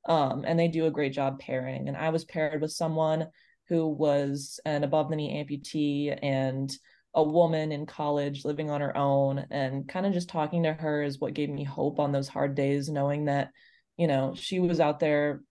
Um, 0.06 0.44
and 0.46 0.58
they 0.58 0.68
do 0.68 0.86
a 0.86 0.90
great 0.90 1.12
job 1.12 1.40
pairing. 1.40 1.88
And 1.88 1.96
I 1.96 2.10
was 2.10 2.24
paired 2.24 2.60
with 2.60 2.72
someone 2.72 3.26
who 3.68 3.88
was 3.88 4.60
an 4.64 4.84
above 4.84 5.10
the 5.10 5.16
knee 5.16 5.44
amputee 5.44 6.16
and 6.22 6.72
a 7.14 7.22
woman 7.22 7.72
in 7.72 7.86
college 7.86 8.44
living 8.44 8.70
on 8.70 8.80
her 8.80 8.96
own. 8.96 9.44
And 9.50 9.88
kind 9.88 10.06
of 10.06 10.12
just 10.12 10.28
talking 10.28 10.62
to 10.62 10.72
her 10.72 11.02
is 11.02 11.18
what 11.18 11.34
gave 11.34 11.50
me 11.50 11.64
hope 11.64 11.98
on 11.98 12.12
those 12.12 12.28
hard 12.28 12.54
days, 12.54 12.88
knowing 12.88 13.24
that, 13.24 13.50
you 13.96 14.06
know, 14.06 14.34
she 14.36 14.60
was 14.60 14.80
out 14.80 15.00
there 15.00 15.42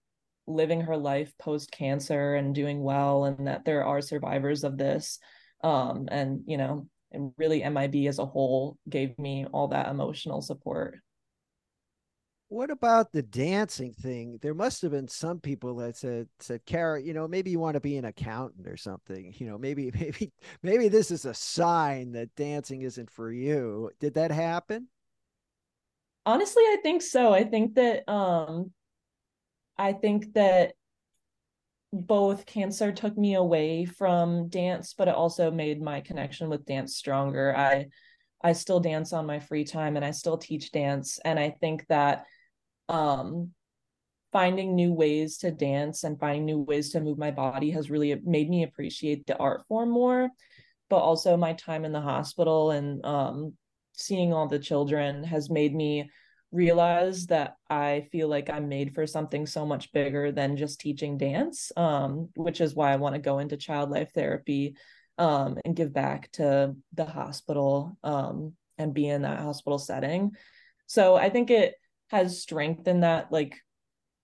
living 0.48 0.82
her 0.82 0.98
life 0.98 1.34
post 1.38 1.72
cancer 1.72 2.36
and 2.36 2.56
doing 2.56 2.82
well 2.82 3.26
and 3.26 3.48
that 3.48 3.66
there 3.66 3.86
are 3.86 4.02
survivors 4.02 4.64
of 4.64 4.78
this. 4.78 5.20
Um 5.64 6.08
and 6.10 6.42
you 6.48 6.58
know 6.58 6.88
and 7.12 7.34
really 7.38 7.64
MIB 7.64 8.08
as 8.08 8.20
a 8.20 8.26
whole 8.26 8.78
gave 8.90 9.18
me 9.20 9.46
all 9.52 9.70
that 9.70 9.90
emotional 9.90 10.42
support. 10.42 11.00
What 12.50 12.72
about 12.72 13.12
the 13.12 13.24
dancing 13.24 13.94
thing? 13.94 14.40
There 14.42 14.54
must 14.54 14.82
have 14.82 14.92
been 14.92 15.10
some 15.10 15.42
people 15.42 15.76
that 15.78 15.98
said 15.98 16.30
said 16.40 16.66
kara 16.66 17.02
you 17.02 17.14
know 17.14 17.28
maybe 17.28 17.52
you 17.52 17.60
want 17.60 17.74
to 17.74 17.82
be 17.82 17.98
an 17.98 18.06
accountant 18.06 18.68
or 18.68 18.78
something. 18.78 19.34
You 19.38 19.48
know 19.48 19.58
maybe 19.58 19.92
maybe 20.00 20.32
maybe 20.64 20.88
this 20.88 21.12
is 21.12 21.26
a 21.26 21.34
sign 21.34 22.14
that 22.14 22.36
dancing 22.36 22.84
isn't 22.84 23.10
for 23.10 23.32
you. 23.32 23.92
Did 24.00 24.14
that 24.14 24.32
happen? 24.32 24.88
Honestly 26.26 26.64
i 26.64 26.78
think 26.84 27.02
so. 27.02 27.34
I 27.34 27.44
think 27.44 27.76
that 27.76 28.08
um 28.10 28.72
I 29.78 29.94
think 29.94 30.34
that 30.34 30.74
both 31.94 32.46
cancer 32.46 32.92
took 32.92 33.18
me 33.18 33.36
away 33.36 33.86
from 33.86 34.50
dance, 34.50 34.94
but 34.94 35.08
it 35.08 35.16
also 35.16 35.52
made 35.52 35.82
my 35.82 36.02
connection 36.02 36.50
with 36.50 36.66
dance 36.66 36.96
stronger. 36.96 37.56
I 37.56 37.88
I 38.42 38.54
still 38.54 38.80
dance 38.80 39.13
on 39.13 39.26
my 39.26 39.40
free 39.40 39.63
time 39.63 39.96
and 39.96 40.06
I 40.06 40.12
still 40.12 40.38
teach 40.38 40.72
dance. 40.72 41.20
And 41.24 41.40
I 41.40 41.56
think 41.60 41.88
that 41.88 42.26
um 42.90 43.52
finding 44.32 44.76
new 44.76 44.94
ways 44.94 45.38
to 45.40 45.52
dance 45.52 46.04
and 46.04 46.20
finding 46.20 46.46
new 46.46 46.60
ways 46.60 46.92
to 46.92 47.00
move 47.00 47.18
my 47.18 47.32
body 47.32 47.72
has 47.72 47.90
really 47.90 48.13
made 48.24 48.50
me 48.50 48.63
appreciate 48.63 49.26
the 49.26 49.38
art 49.38 49.66
form 49.68 49.90
more. 49.90 50.30
But 50.90 50.98
also 50.98 51.38
my 51.38 51.54
time 51.54 51.86
in 51.86 51.94
the 51.94 52.02
hospital 52.02 52.72
and 52.72 53.04
um 53.06 53.54
seeing 53.94 54.34
all 54.34 54.48
the 54.48 54.60
children 54.60 55.24
has 55.24 55.50
made 55.50 55.74
me 55.74 56.10
realize 56.52 57.28
that 57.28 57.58
I 57.70 58.08
feel 58.12 58.28
like 58.28 58.50
I'm 58.50 58.70
made 58.70 58.96
for 58.96 59.06
something 59.06 59.46
so 59.46 59.66
much 59.66 59.92
bigger 59.92 60.32
than 60.32 60.58
just 60.58 60.80
teaching 60.80 61.18
dance, 61.18 61.72
um, 61.76 62.30
which 62.36 62.62
is 62.62 62.74
why 62.74 62.94
I 62.94 62.98
want 62.98 63.16
to 63.16 63.20
go 63.20 63.40
into 63.40 63.58
child 63.58 63.90
life 63.90 64.12
therapy 64.14 64.76
um, 65.18 65.58
and 65.66 65.76
give 65.76 65.94
back 65.94 66.32
to 66.34 66.76
the 66.94 67.06
hospital 67.06 67.98
um, 68.04 68.54
and 68.78 68.94
be 68.94 69.08
in 69.08 69.24
that 69.24 69.40
hospital 69.40 69.78
setting. 69.78 70.32
So 70.86 71.16
I 71.16 71.30
think 71.30 71.50
it 71.50 71.76
has 72.10 72.42
strengthened 72.42 73.04
that 73.04 73.32
like 73.32 73.58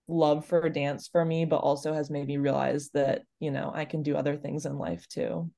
love 0.07 0.45
for 0.45 0.69
dance 0.69 1.09
for 1.09 1.25
me, 1.25 1.43
but 1.43 1.57
also 1.57 1.93
has 1.93 2.09
made 2.09 2.27
me 2.27 2.37
realize 2.37 2.89
that, 2.93 3.23
you 3.39 3.51
know, 3.51 3.71
I 3.73 3.83
can 3.85 4.01
do 4.01 4.15
other 4.15 4.37
things 4.37 4.65
in 4.65 4.77
life 4.77 5.07
too. 5.07 5.49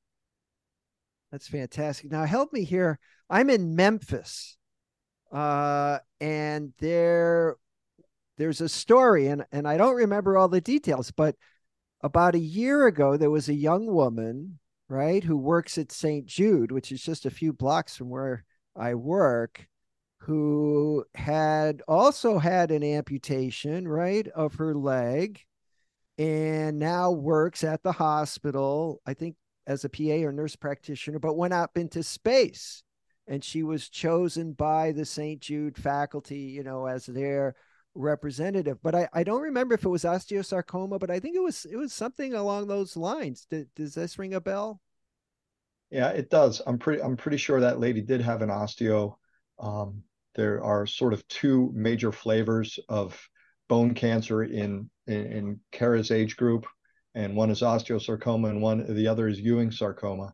That's 1.31 1.47
fantastic. 1.47 2.11
Now 2.11 2.25
help 2.25 2.53
me 2.53 2.63
here. 2.63 2.97
I'm 3.29 3.49
in 3.49 3.75
Memphis 3.75 4.57
uh, 5.35 5.99
and 6.21 6.71
there 6.79 7.57
there's 8.37 8.61
a 8.61 8.69
story, 8.69 9.27
and 9.27 9.45
and 9.51 9.67
I 9.67 9.75
don't 9.77 9.95
remember 9.95 10.37
all 10.37 10.47
the 10.47 10.61
details, 10.61 11.11
but 11.11 11.35
about 12.01 12.35
a 12.35 12.39
year 12.39 12.87
ago 12.87 13.17
there 13.17 13.29
was 13.29 13.49
a 13.49 13.53
young 13.53 13.85
woman, 13.87 14.59
right, 14.87 15.23
who 15.23 15.35
works 15.35 15.77
at 15.77 15.91
St. 15.91 16.25
Jude, 16.25 16.71
which 16.71 16.91
is 16.91 17.03
just 17.03 17.25
a 17.25 17.31
few 17.31 17.51
blocks 17.51 17.97
from 17.97 18.09
where 18.09 18.45
I 18.77 18.95
work, 18.95 19.67
who 20.19 21.03
had 21.15 21.81
also 21.85 22.39
had 22.39 22.71
an 22.71 22.83
amputation, 22.83 23.89
right, 23.89 24.27
of 24.29 24.55
her 24.55 24.73
leg, 24.73 25.41
and 26.17 26.79
now 26.79 27.11
works 27.11 27.65
at 27.65 27.83
the 27.83 27.91
hospital. 27.91 29.01
I 29.05 29.13
think 29.13 29.35
as 29.67 29.83
a 29.83 29.89
PA 29.89 30.25
or 30.25 30.31
nurse 30.31 30.55
practitioner, 30.55 31.19
but 31.19 31.35
went 31.35 31.53
up 31.53 31.77
into 31.77 32.03
space 32.03 32.84
and 33.27 33.43
she 33.43 33.63
was 33.63 33.89
chosen 33.89 34.53
by 34.53 34.91
the 34.91 35.05
St. 35.05 35.41
Jude 35.41 35.77
faculty, 35.77 36.39
you 36.39 36.63
know, 36.63 36.85
as 36.85 37.05
their 37.05 37.55
representative. 37.95 38.77
But 38.83 38.95
I, 38.95 39.09
I 39.13 39.23
don't 39.23 39.41
remember 39.41 39.73
if 39.73 39.83
it 39.83 39.89
was 39.89 40.03
osteosarcoma, 40.03 40.99
but 40.99 41.09
I 41.09 41.19
think 41.19 41.35
it 41.35 41.41
was 41.43 41.65
it 41.65 41.77
was 41.77 41.93
something 41.93 42.33
along 42.33 42.67
those 42.67 42.95
lines. 42.95 43.47
Did, 43.49 43.73
does 43.75 43.95
this 43.95 44.19
ring 44.19 44.33
a 44.33 44.41
bell? 44.41 44.81
Yeah, 45.89 46.09
it 46.09 46.29
does. 46.29 46.61
I'm 46.67 46.77
pretty 46.77 47.01
I'm 47.01 47.17
pretty 47.17 47.37
sure 47.37 47.59
that 47.59 47.79
lady 47.79 48.01
did 48.01 48.21
have 48.21 48.41
an 48.41 48.49
osteo. 48.49 49.15
Um, 49.59 50.03
there 50.35 50.61
are 50.63 50.85
sort 50.85 51.13
of 51.13 51.27
two 51.27 51.71
major 51.73 52.11
flavors 52.11 52.77
of 52.89 53.17
bone 53.69 53.93
cancer 53.93 54.43
in 54.43 54.89
in, 55.07 55.25
in 55.25 55.59
Kara's 55.71 56.11
age 56.11 56.35
group, 56.35 56.65
and 57.15 57.35
one 57.35 57.49
is 57.49 57.61
osteosarcoma, 57.61 58.49
and 58.49 58.61
one 58.61 58.93
the 58.93 59.07
other 59.07 59.27
is 59.27 59.39
Ewing 59.39 59.71
sarcoma. 59.71 60.33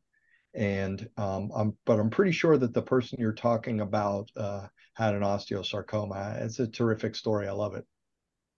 And 0.53 1.07
um, 1.17 1.51
I'm, 1.55 1.77
but 1.85 1.99
I'm 1.99 2.09
pretty 2.09 2.31
sure 2.33 2.57
that 2.57 2.73
the 2.73 2.81
person 2.81 3.19
you're 3.19 3.33
talking 3.33 3.81
about 3.81 4.29
uh, 4.35 4.67
had 4.93 5.15
an 5.15 5.21
osteosarcoma. 5.21 6.41
It's 6.41 6.59
a 6.59 6.67
terrific 6.67 7.15
story. 7.15 7.47
I 7.47 7.51
love 7.51 7.75
it. 7.75 7.85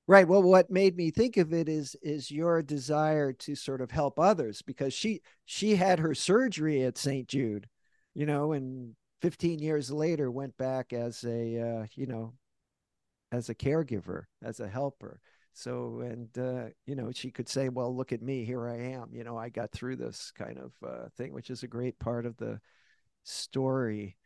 Right. 0.05 0.27
Well, 0.27 0.43
what 0.43 0.69
made 0.69 0.97
me 0.97 1.11
think 1.11 1.37
of 1.37 1.53
it 1.53 1.69
is 1.69 1.95
is 2.01 2.29
your 2.29 2.61
desire 2.61 3.31
to 3.33 3.55
sort 3.55 3.79
of 3.79 3.91
help 3.91 4.19
others 4.19 4.61
because 4.61 4.93
she 4.93 5.21
she 5.45 5.75
had 5.75 5.99
her 5.99 6.13
surgery 6.13 6.83
at 6.83 6.97
St. 6.97 7.27
Jude, 7.27 7.69
you 8.13 8.25
know, 8.25 8.51
and 8.51 8.95
15 9.21 9.59
years 9.59 9.89
later 9.91 10.29
went 10.29 10.57
back 10.57 10.91
as 10.91 11.23
a 11.23 11.59
uh, 11.59 11.85
you 11.95 12.05
know 12.07 12.33
as 13.31 13.49
a 13.49 13.55
caregiver, 13.55 14.25
as 14.43 14.59
a 14.59 14.67
helper. 14.67 15.19
So 15.53 16.01
and 16.01 16.29
uh, 16.37 16.69
you 16.85 16.95
know 16.95 17.11
she 17.11 17.31
could 17.31 17.47
say, 17.47 17.69
well, 17.69 17.95
look 17.95 18.11
at 18.11 18.21
me, 18.21 18.43
here 18.43 18.67
I 18.67 18.77
am. 18.93 19.09
You 19.13 19.23
know, 19.23 19.37
I 19.37 19.49
got 19.49 19.71
through 19.71 19.97
this 19.97 20.31
kind 20.35 20.57
of 20.57 20.71
uh, 20.85 21.09
thing, 21.17 21.33
which 21.33 21.49
is 21.49 21.63
a 21.63 21.67
great 21.67 21.97
part 21.99 22.25
of 22.25 22.35
the 22.37 22.59
story. 23.23 24.17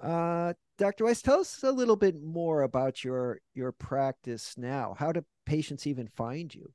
Uh, 0.00 0.52
Dr. 0.78 1.04
Weiss, 1.04 1.22
tell 1.22 1.40
us 1.40 1.62
a 1.62 1.70
little 1.70 1.96
bit 1.96 2.20
more 2.20 2.62
about 2.62 3.04
your 3.04 3.40
your 3.54 3.72
practice 3.72 4.54
now. 4.58 4.96
How 4.98 5.12
do 5.12 5.24
patients 5.46 5.86
even 5.86 6.08
find 6.08 6.52
you? 6.52 6.72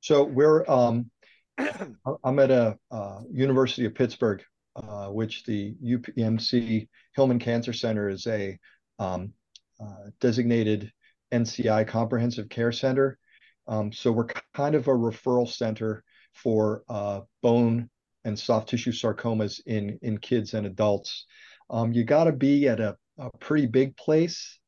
So 0.00 0.24
we're 0.24 0.68
um, 0.68 1.10
I'm 2.24 2.38
at 2.40 2.50
a 2.50 2.76
uh, 2.90 3.20
University 3.30 3.86
of 3.86 3.94
Pittsburgh, 3.94 4.42
uh, 4.76 5.06
which 5.08 5.44
the 5.44 5.74
UPMC 5.84 6.88
Hillman 7.14 7.38
Cancer 7.38 7.72
Center 7.72 8.08
is 8.08 8.26
a 8.26 8.58
um, 8.98 9.32
uh, 9.80 10.10
designated 10.20 10.90
NCI 11.34 11.86
comprehensive 11.88 12.48
care 12.48 12.72
center. 12.72 13.18
Um, 13.66 13.92
so 13.92 14.12
we're 14.12 14.28
kind 14.54 14.74
of 14.74 14.88
a 14.88 14.92
referral 14.92 15.48
center 15.48 16.04
for 16.32 16.82
uh, 16.88 17.20
bone 17.42 17.88
and 18.24 18.38
soft 18.38 18.68
tissue 18.68 18.92
sarcomas 18.92 19.60
in 19.66 19.98
in 20.02 20.18
kids 20.18 20.54
and 20.54 20.66
adults. 20.66 21.26
Um, 21.70 21.92
you 21.92 22.04
got 22.04 22.24
to 22.24 22.32
be 22.32 22.68
at 22.68 22.80
a, 22.80 22.96
a, 23.18 23.30
pretty 23.38 23.66
big 23.66 23.96
place 23.96 24.58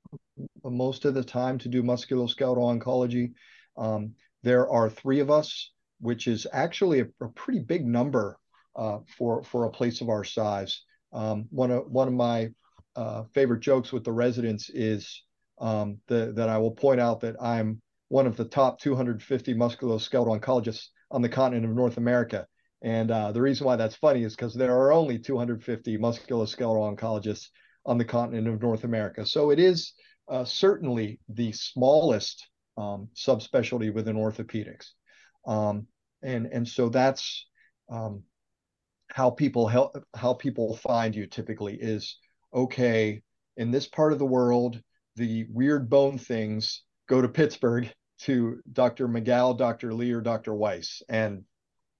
most 0.65 1.05
of 1.05 1.15
the 1.15 1.25
time 1.25 1.59
to 1.59 1.69
do 1.69 1.83
musculoskeletal 1.83 2.81
oncology. 2.81 3.33
Um, 3.77 4.15
there 4.43 4.69
are 4.69 4.89
three 4.89 5.21
of 5.21 5.31
us, 5.31 5.73
which 6.01 6.27
is 6.27 6.47
actually 6.53 7.01
a, 7.01 7.07
a 7.21 7.29
pretty 7.29 7.61
big 7.61 7.87
number 7.87 8.39
uh, 8.75 8.99
for 9.19 9.43
for 9.43 9.65
a 9.65 9.71
place 9.71 10.01
of 10.01 10.09
our 10.09 10.25
size. 10.25 10.83
Um, 11.13 11.47
one 11.51 11.71
of 11.71 11.91
one 11.91 12.09
of 12.09 12.15
my 12.15 12.51
uh, 12.95 13.25
favorite 13.35 13.61
jokes 13.61 13.93
with 13.93 14.05
the 14.05 14.13
residents 14.13 14.71
is 14.71 15.23
um, 15.59 15.99
the, 16.09 16.33
that 16.37 16.49
I 16.49 16.59
will 16.59 16.73
point 16.73 17.01
out 17.01 17.21
that 17.21 17.37
I'm 17.41 17.81
one 18.09 18.27
of 18.27 18.37
the 18.37 18.45
top 18.45 18.81
250 18.81 19.55
musculoskeletal 19.55 20.41
oncologists 20.41 20.89
on 21.11 21.23
the 21.23 21.29
continent 21.29 21.65
of 21.65 21.75
North 21.75 21.97
America. 21.97 22.47
And 22.83 23.11
uh, 23.11 23.33
the 23.33 23.41
reason 23.41 23.67
why 23.67 23.77
that's 23.77 23.97
funny 23.97 24.23
is 24.23 24.37
because 24.37 24.55
there 24.55 24.77
are 24.77 24.93
only 24.93 25.19
250 25.19 25.99
musculoskeletal 25.99 26.97
oncologists 26.97 27.49
on 27.85 27.99
the 27.99 28.05
continent 28.05 28.49
of 28.49 28.61
North 28.61 28.85
America. 28.85 29.25
So 29.25 29.51
it 29.51 29.59
is 29.59 29.93
uh, 30.29 30.45
certainly 30.45 31.21
the 31.29 31.53
smallest 31.53 32.47
um, 32.77 33.09
subspecialty 33.15 33.93
within 33.93 34.17
orthopedics. 34.17 34.89
Um, 35.47 35.87
and, 36.23 36.47
and 36.47 36.69
so 36.69 36.89
that's 36.89 37.47
um, 37.91 38.23
how 39.09 39.31
people 39.31 39.69
help, 39.69 39.97
how 40.15 40.35
people 40.35 40.77
find 40.77 41.15
you 41.15 41.27
typically 41.27 41.77
is, 41.81 42.19
okay, 42.53 43.23
in 43.57 43.71
this 43.71 43.87
part 43.87 44.13
of 44.13 44.19
the 44.19 44.27
world, 44.27 44.81
the 45.17 45.47
weird 45.51 45.89
bone 45.89 46.19
things 46.19 46.83
go 47.09 47.21
to 47.21 47.29
Pittsburgh 47.29 47.93
to 48.21 48.61
Dr. 48.73 49.09
McGough, 49.09 49.59
Dr. 49.59 49.93
Lee, 49.93 50.13
or 50.13 50.21
Dr. 50.21 50.55
Weiss. 50.55 51.03
And 51.09 51.45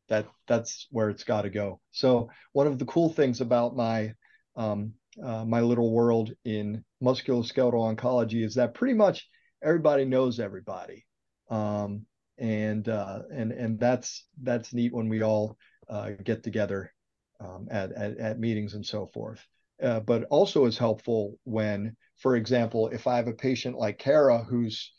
that 0.09 0.27
that's 0.47 0.87
where 0.91 1.11
it's 1.11 1.25
got 1.25 1.43
to 1.43 1.51
go. 1.51 1.81
So 1.91 2.31
one 2.53 2.67
of 2.67 2.79
the 2.79 2.85
cool 2.87 3.13
things 3.13 3.41
about 3.41 3.77
my 3.77 4.15
um, 4.57 4.93
uh, 5.23 5.45
my 5.45 5.61
little 5.61 5.91
world 5.93 6.33
in 6.45 6.85
musculoskeletal 7.03 7.97
oncology 7.97 8.45
is 8.45 8.55
that 8.55 8.75
pretty 8.75 8.95
much 8.95 9.29
everybody 9.63 10.05
knows 10.05 10.39
everybody, 10.39 11.05
um, 11.51 12.07
and 12.39 12.89
uh, 12.89 13.23
and 13.33 13.51
and 13.51 13.81
that's 13.81 14.27
that's 14.43 14.73
neat 14.73 14.93
when 14.93 15.09
we 15.09 15.23
all 15.23 15.57
uh, 15.89 16.11
get 16.23 16.43
together 16.43 16.93
um, 17.41 17.69
at, 17.71 17.93
at, 17.93 18.19
at 18.19 18.39
meetings 18.39 18.75
and 18.75 18.85
so 18.85 19.07
forth. 19.07 19.45
Uh, 19.83 20.01
but 20.01 20.25
also 20.25 20.65
is 20.65 20.79
helpful 20.79 21.39
when, 21.45 21.97
for 22.19 22.37
example, 22.37 22.89
if 22.89 23.07
I 23.07 23.17
have 23.17 23.29
a 23.29 23.33
patient 23.33 23.77
like 23.77 23.99
Kara 23.99 24.39
who's 24.39 24.93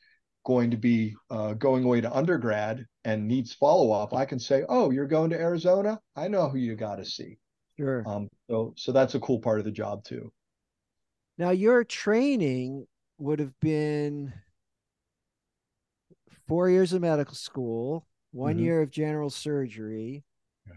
going 0.45 0.71
to 0.71 0.77
be 0.77 1.15
uh, 1.29 1.53
going 1.53 1.83
away 1.83 2.01
to 2.01 2.15
undergrad 2.15 2.85
and 3.03 3.27
needs 3.27 3.53
follow 3.53 3.91
up, 3.91 4.13
I 4.13 4.25
can 4.25 4.39
say, 4.39 4.63
"Oh, 4.69 4.91
you're 4.91 5.07
going 5.07 5.29
to 5.31 5.39
Arizona? 5.39 5.99
I 6.15 6.27
know 6.27 6.49
who 6.49 6.57
you 6.57 6.75
got 6.75 6.97
to 6.97 7.05
see." 7.05 7.37
Sure. 7.77 8.03
Um, 8.07 8.29
so, 8.49 8.73
so 8.75 8.91
that's 8.91 9.15
a 9.15 9.19
cool 9.19 9.39
part 9.39 9.59
of 9.59 9.65
the 9.65 9.71
job 9.71 10.03
too. 10.03 10.31
Now, 11.37 11.51
your 11.51 11.83
training 11.83 12.87
would 13.19 13.39
have 13.39 13.59
been 13.59 14.33
four 16.47 16.69
years 16.69 16.93
of 16.93 17.01
medical 17.01 17.35
school, 17.35 18.07
one 18.31 18.55
mm-hmm. 18.55 18.63
year 18.63 18.81
of 18.81 18.89
general 18.89 19.29
surgery, 19.29 20.23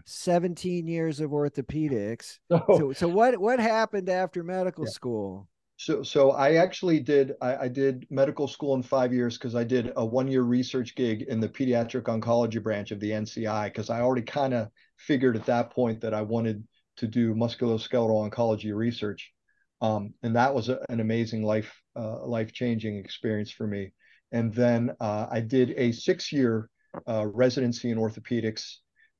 17 0.05 0.87
years 0.87 1.19
of 1.19 1.31
orthopedics. 1.31 2.39
So, 2.49 2.63
so, 2.77 2.93
so 2.93 3.07
what 3.07 3.39
what 3.39 3.59
happened 3.59 4.09
after 4.09 4.43
medical 4.43 4.85
yeah. 4.85 4.91
school? 4.91 5.47
So, 5.81 6.03
so 6.03 6.29
I 6.33 6.57
actually 6.57 6.99
did. 6.99 7.33
I, 7.41 7.57
I 7.57 7.67
did 7.67 8.05
medical 8.11 8.47
school 8.47 8.75
in 8.75 8.83
five 8.83 9.11
years 9.11 9.35
because 9.35 9.55
I 9.55 9.63
did 9.63 9.91
a 9.95 10.05
one-year 10.05 10.43
research 10.43 10.93
gig 10.93 11.23
in 11.23 11.39
the 11.39 11.49
pediatric 11.49 12.03
oncology 12.03 12.61
branch 12.61 12.91
of 12.91 12.99
the 12.99 13.09
NCI 13.09 13.65
because 13.65 13.89
I 13.89 14.01
already 14.01 14.21
kind 14.21 14.53
of 14.53 14.67
figured 14.97 15.35
at 15.35 15.47
that 15.47 15.71
point 15.71 15.99
that 16.01 16.13
I 16.13 16.21
wanted 16.21 16.63
to 16.97 17.07
do 17.07 17.33
musculoskeletal 17.33 18.29
oncology 18.29 18.75
research, 18.75 19.33
um, 19.81 20.13
and 20.21 20.35
that 20.35 20.53
was 20.53 20.69
a, 20.69 20.77
an 20.89 20.99
amazing 20.99 21.43
life 21.43 21.73
uh, 21.95 22.27
life-changing 22.27 22.97
experience 22.97 23.49
for 23.49 23.65
me. 23.65 23.91
And 24.31 24.53
then 24.53 24.91
uh, 24.99 25.25
I 25.31 25.39
did 25.39 25.73
a 25.77 25.93
six-year 25.93 26.69
uh, 27.09 27.25
residency 27.25 27.89
in 27.89 27.97
orthopedics. 27.97 28.75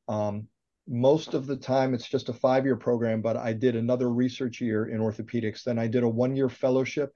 Um, 0.08 0.48
most 0.88 1.34
of 1.34 1.46
the 1.46 1.56
time 1.56 1.94
it's 1.94 2.08
just 2.08 2.30
a 2.30 2.34
five 2.34 2.66
year 2.66 2.76
program, 2.76 3.22
but 3.22 3.38
I 3.38 3.54
did 3.54 3.76
another 3.76 4.10
research 4.10 4.62
year 4.62 4.88
in 4.88 5.00
orthopedics. 5.00 5.64
Then 5.64 5.80
I 5.80 5.88
did 5.88 6.04
a 6.04 6.10
one 6.10 6.36
year 6.36 6.50
fellowship 6.50 7.12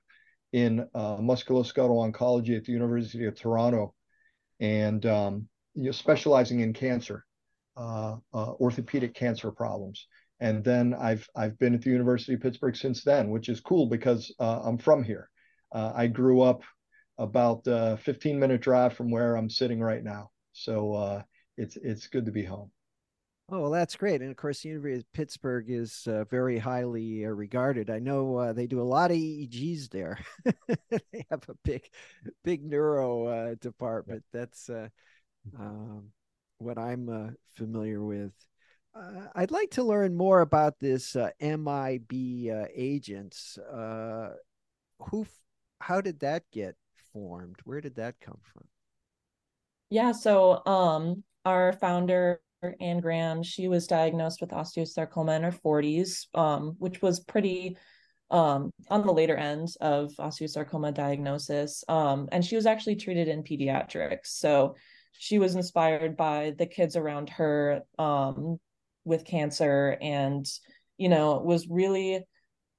in 0.54 0.88
uh, 0.94 1.18
musculoskeletal 1.18 2.12
oncology 2.12 2.56
at 2.56 2.64
the 2.64 2.72
University 2.72 3.26
of 3.26 3.36
Toronto 3.36 3.94
and 4.60 5.06
um, 5.06 5.48
you 5.74 5.86
know, 5.86 5.92
specializing 5.92 6.62
in 6.62 6.74
cancer, 6.74 7.26
uh, 7.76 8.16
uh, 8.34 8.52
orthopedic 8.54 9.14
cancer 9.14 9.52
problems. 9.52 10.08
And 10.40 10.64
then 10.64 10.94
I've 10.94 11.28
I've 11.36 11.58
been 11.60 11.74
at 11.74 11.82
the 11.82 11.90
University 11.90 12.34
of 12.34 12.42
Pittsburgh 12.42 12.76
since 12.76 13.04
then, 13.04 13.30
which 13.30 13.50
is 13.50 13.60
cool 13.60 13.88
because 13.88 14.34
uh, 14.40 14.62
I'm 14.64 14.78
from 14.78 15.04
here. 15.04 15.30
Uh, 15.74 15.92
I 15.96 16.08
grew 16.08 16.42
up 16.42 16.62
about 17.18 17.66
a 17.68 17.76
uh, 17.76 17.96
15 17.98 18.40
minute 18.40 18.62
drive 18.62 18.94
from 18.94 19.12
where 19.12 19.36
I'm 19.36 19.50
sitting 19.50 19.80
right 19.80 20.04
now, 20.04 20.32
so 20.52 21.24
it's 21.58 21.78
it's 21.78 22.08
good 22.08 22.26
to 22.26 22.32
be 22.32 22.44
home. 22.44 22.72
Oh, 23.48 23.62
well, 23.62 23.72
that's 23.72 23.96
great. 23.96 24.22
And 24.22 24.32
of 24.32 24.38
course, 24.38 24.62
the 24.62 24.70
University 24.70 25.02
of 25.02 25.14
Pittsburgh 25.14 25.70
is 25.70 26.08
uh, 26.08 26.24
very 26.24 26.58
highly 26.58 27.26
uh, 27.26 27.30
regarded. 27.30 27.92
I 27.92 28.00
know 28.00 28.38
uh, 28.38 28.54
they 28.54 28.66
do 28.66 28.82
a 28.82 28.84
lot 28.84 29.12
of 29.12 29.18
EEGs 29.18 29.90
there. 29.90 30.18
they 30.90 31.26
have 31.30 31.48
a 31.48 31.54
big, 31.64 31.88
big 32.44 32.64
neuro 32.66 33.28
uh, 33.28 33.56
department. 33.62 34.24
That's 34.34 34.68
uh, 34.68 34.88
um, 35.60 36.06
what 36.58 36.80
I'm 36.80 37.08
uh, 37.08 37.30
familiar 37.54 38.04
with. 38.04 38.32
I'd 39.36 39.52
like 39.52 39.72
to 39.72 39.84
learn 39.84 40.16
more 40.16 40.40
about 40.40 40.80
this 40.80 41.18
MIB 41.42 42.14
agents. 42.74 43.60
who, 45.00 45.28
how 45.82 46.00
did 46.00 46.22
that 46.22 46.44
get 46.52 46.76
formed? 47.12 47.58
Where 47.66 47.82
did 47.82 47.96
that 47.96 48.16
come 48.22 48.40
from? 48.42 48.64
Yeah, 49.90 50.14
so 50.14 50.66
um, 50.66 51.26
our 51.44 51.74
founder 51.74 52.40
Ann 52.80 53.00
Graham, 53.00 53.44
she 53.44 53.68
was 53.68 53.88
diagnosed 53.88 54.42
with 54.42 54.52
osteosarcoma 54.52 55.36
in 55.36 55.44
her 55.44 55.52
40s, 55.52 56.28
um, 56.34 56.76
which 56.80 57.02
was 57.02 57.20
pretty 57.20 57.78
um, 58.32 58.72
on 58.90 59.06
the 59.06 59.14
later 59.14 59.36
end 59.36 59.70
of 59.82 60.12
osteosarcoma 60.20 60.94
diagnosis. 60.94 61.84
Um, 61.88 62.28
and 62.32 62.44
she 62.44 62.56
was 62.56 62.66
actually 62.66 62.96
treated 62.96 63.28
in 63.28 63.44
pediatrics. 63.44 64.28
So 64.28 64.76
she 65.14 65.40
was 65.40 65.56
inspired 65.56 66.18
by 66.18 66.54
the 66.58 66.66
kids 66.66 66.96
around 66.96 67.30
her 67.32 67.82
um, 68.00 68.58
with 69.04 69.26
cancer 69.26 69.98
and, 70.02 70.46
you 70.98 71.10
know, 71.10 71.40
was 71.40 71.68
really 71.68 72.26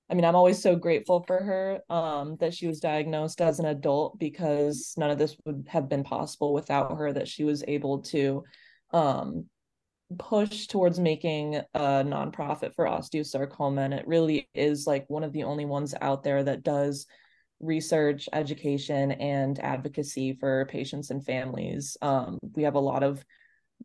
I 0.09 0.14
mean, 0.14 0.25
I'm 0.25 0.37
always 0.37 0.62
so 0.62 0.77
grateful 0.77 1.25
for 1.27 1.42
her 1.42 1.81
um, 1.90 2.37
that 2.38 2.55
she 2.55 2.68
was 2.68 2.79
diagnosed 2.79 3.40
as 3.40 3.59
an 3.59 3.66
adult 3.66 4.18
because 4.18 4.94
none 4.96 5.11
of 5.11 5.18
this 5.18 5.37
would 5.44 5.66
have 5.68 5.88
been 5.88 6.05
possible 6.05 6.53
without 6.53 6.96
her. 6.96 7.12
That 7.12 7.27
she 7.27 7.42
was 7.42 7.64
able 7.66 8.03
to 8.03 8.44
um, 8.92 9.46
push 10.19 10.66
towards 10.66 11.01
making 11.01 11.57
a 11.75 11.81
nonprofit 12.05 12.75
for 12.75 12.87
osteosarcoma, 12.87 13.85
and 13.85 13.95
it 13.95 14.07
really 14.07 14.49
is 14.55 14.87
like 14.87 15.05
one 15.09 15.25
of 15.25 15.33
the 15.33 15.45
only 15.45 15.64
ones 15.64 15.95
out 16.01 16.23
there 16.23 16.45
that 16.45 16.62
does 16.62 17.07
research, 17.61 18.29
education, 18.33 19.12
and 19.12 19.59
advocacy 19.59 20.35
for 20.35 20.66
patients 20.66 21.11
and 21.11 21.25
families. 21.25 21.97
Um, 22.03 22.38
we 22.55 22.62
have 22.62 22.75
a 22.75 22.81
lot 22.81 23.03
of 23.03 23.25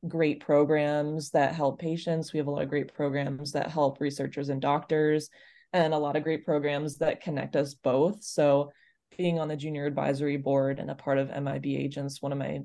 great 0.07 0.39
programs 0.39 1.31
that 1.31 1.55
help 1.55 1.79
patients. 1.79 2.33
We 2.33 2.37
have 2.37 2.47
a 2.47 2.51
lot 2.51 2.63
of 2.63 2.69
great 2.69 2.93
programs 2.93 3.51
that 3.53 3.71
help 3.71 3.99
researchers 3.99 4.49
and 4.49 4.61
doctors, 4.61 5.29
and 5.73 5.93
a 5.93 5.97
lot 5.97 6.15
of 6.15 6.23
great 6.23 6.45
programs 6.45 6.97
that 6.97 7.21
connect 7.21 7.55
us 7.55 7.73
both. 7.73 8.23
So, 8.23 8.71
being 9.17 9.39
on 9.39 9.49
the 9.49 9.57
junior 9.57 9.85
advisory 9.85 10.37
board 10.37 10.79
and 10.79 10.89
a 10.89 10.95
part 10.95 11.17
of 11.17 11.29
MIB 11.29 11.65
Agents, 11.65 12.21
one 12.21 12.31
of 12.31 12.37
my 12.37 12.61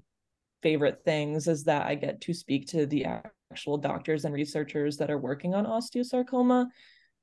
favorite 0.62 1.02
things 1.04 1.48
is 1.48 1.64
that 1.64 1.86
I 1.86 1.94
get 1.94 2.20
to 2.22 2.34
speak 2.34 2.68
to 2.68 2.86
the 2.86 3.06
actual 3.50 3.78
doctors 3.78 4.24
and 4.24 4.34
researchers 4.34 4.96
that 4.98 5.10
are 5.10 5.18
working 5.18 5.54
on 5.54 5.66
osteosarcoma 5.66 6.66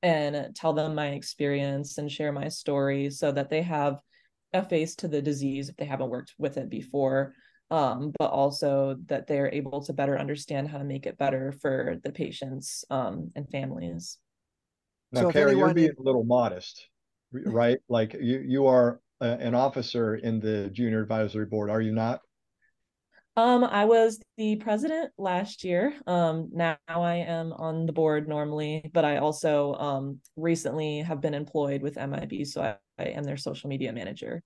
and 0.01 0.55
tell 0.55 0.73
them 0.73 0.95
my 0.95 1.09
experience 1.09 1.97
and 1.97 2.11
share 2.11 2.31
my 2.31 2.49
story 2.49 3.09
so 3.09 3.31
that 3.31 3.49
they 3.49 3.61
have 3.61 3.99
a 4.53 4.63
face 4.63 4.95
to 4.95 5.07
the 5.07 5.21
disease 5.21 5.69
if 5.69 5.77
they 5.77 5.85
haven't 5.85 6.09
worked 6.09 6.33
with 6.37 6.57
it 6.57 6.69
before 6.69 7.33
um, 7.73 8.13
but 8.19 8.29
also 8.29 8.97
that 9.07 9.25
they're 9.25 9.51
able 9.51 9.83
to 9.83 9.93
better 9.93 10.19
understand 10.19 10.69
how 10.69 10.77
to 10.77 10.83
make 10.83 11.07
it 11.07 11.17
better 11.17 11.51
for 11.51 11.97
the 12.03 12.11
patients 12.11 12.85
um, 12.91 13.31
and 13.35 13.49
families. 13.49 14.19
Now, 15.11 15.21
so 15.21 15.31
Kara, 15.31 15.55
you're 15.55 15.73
being 15.73 15.89
a 15.97 16.01
little 16.01 16.23
modest, 16.23 16.87
right? 17.31 17.79
like 17.89 18.13
you, 18.13 18.43
you 18.45 18.67
are 18.67 18.99
a, 19.21 19.25
an 19.25 19.55
officer 19.55 20.15
in 20.15 20.39
the 20.39 20.69
junior 20.71 21.01
advisory 21.01 21.47
board, 21.47 21.71
are 21.71 21.81
you 21.81 21.91
not? 21.91 22.21
Um, 23.35 23.63
I 23.63 23.85
was 23.85 24.19
the 24.37 24.57
president 24.57 25.11
last 25.17 25.63
year. 25.63 25.93
Um, 26.05 26.49
now 26.53 26.77
I 26.87 27.15
am 27.15 27.51
on 27.53 27.87
the 27.87 27.93
board 27.93 28.27
normally, 28.27 28.89
but 28.93 29.05
I 29.05 29.17
also 29.17 29.73
um 29.75 30.19
recently 30.35 30.99
have 30.99 31.19
been 31.19 31.33
employed 31.33 31.81
with 31.81 31.97
MIB, 31.97 32.45
so 32.45 32.61
I, 32.61 32.75
I 32.99 33.05
am 33.09 33.23
their 33.23 33.37
social 33.37 33.69
media 33.69 33.91
manager. 33.91 34.43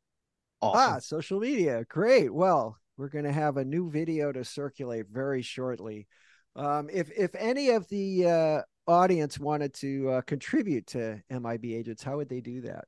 Awesome. 0.62 0.94
Ah, 0.96 1.00
social 1.00 1.40
media, 1.40 1.84
great. 1.90 2.34
Well, 2.34 2.78
we're 2.98 3.10
going 3.10 3.26
to 3.26 3.32
have 3.32 3.58
a 3.58 3.66
new 3.66 3.92
video 3.92 4.32
to 4.32 4.44
circulate 4.44 5.06
very 5.12 5.42
shortly. 5.42 6.08
Um, 6.56 6.90
if 6.92 7.12
if 7.12 7.36
any 7.36 7.70
of 7.72 7.88
the 7.90 8.26
uh, 8.26 8.62
audience 8.92 9.38
wanted 9.38 9.74
to 9.76 10.10
uh, 10.12 10.22
contribute 10.22 10.88
to 10.88 11.22
MIB 11.30 11.66
agents, 11.66 12.04
how 12.04 12.18
would 12.18 12.30
they 12.30 12.42
do 12.42 12.62
that? 12.62 12.86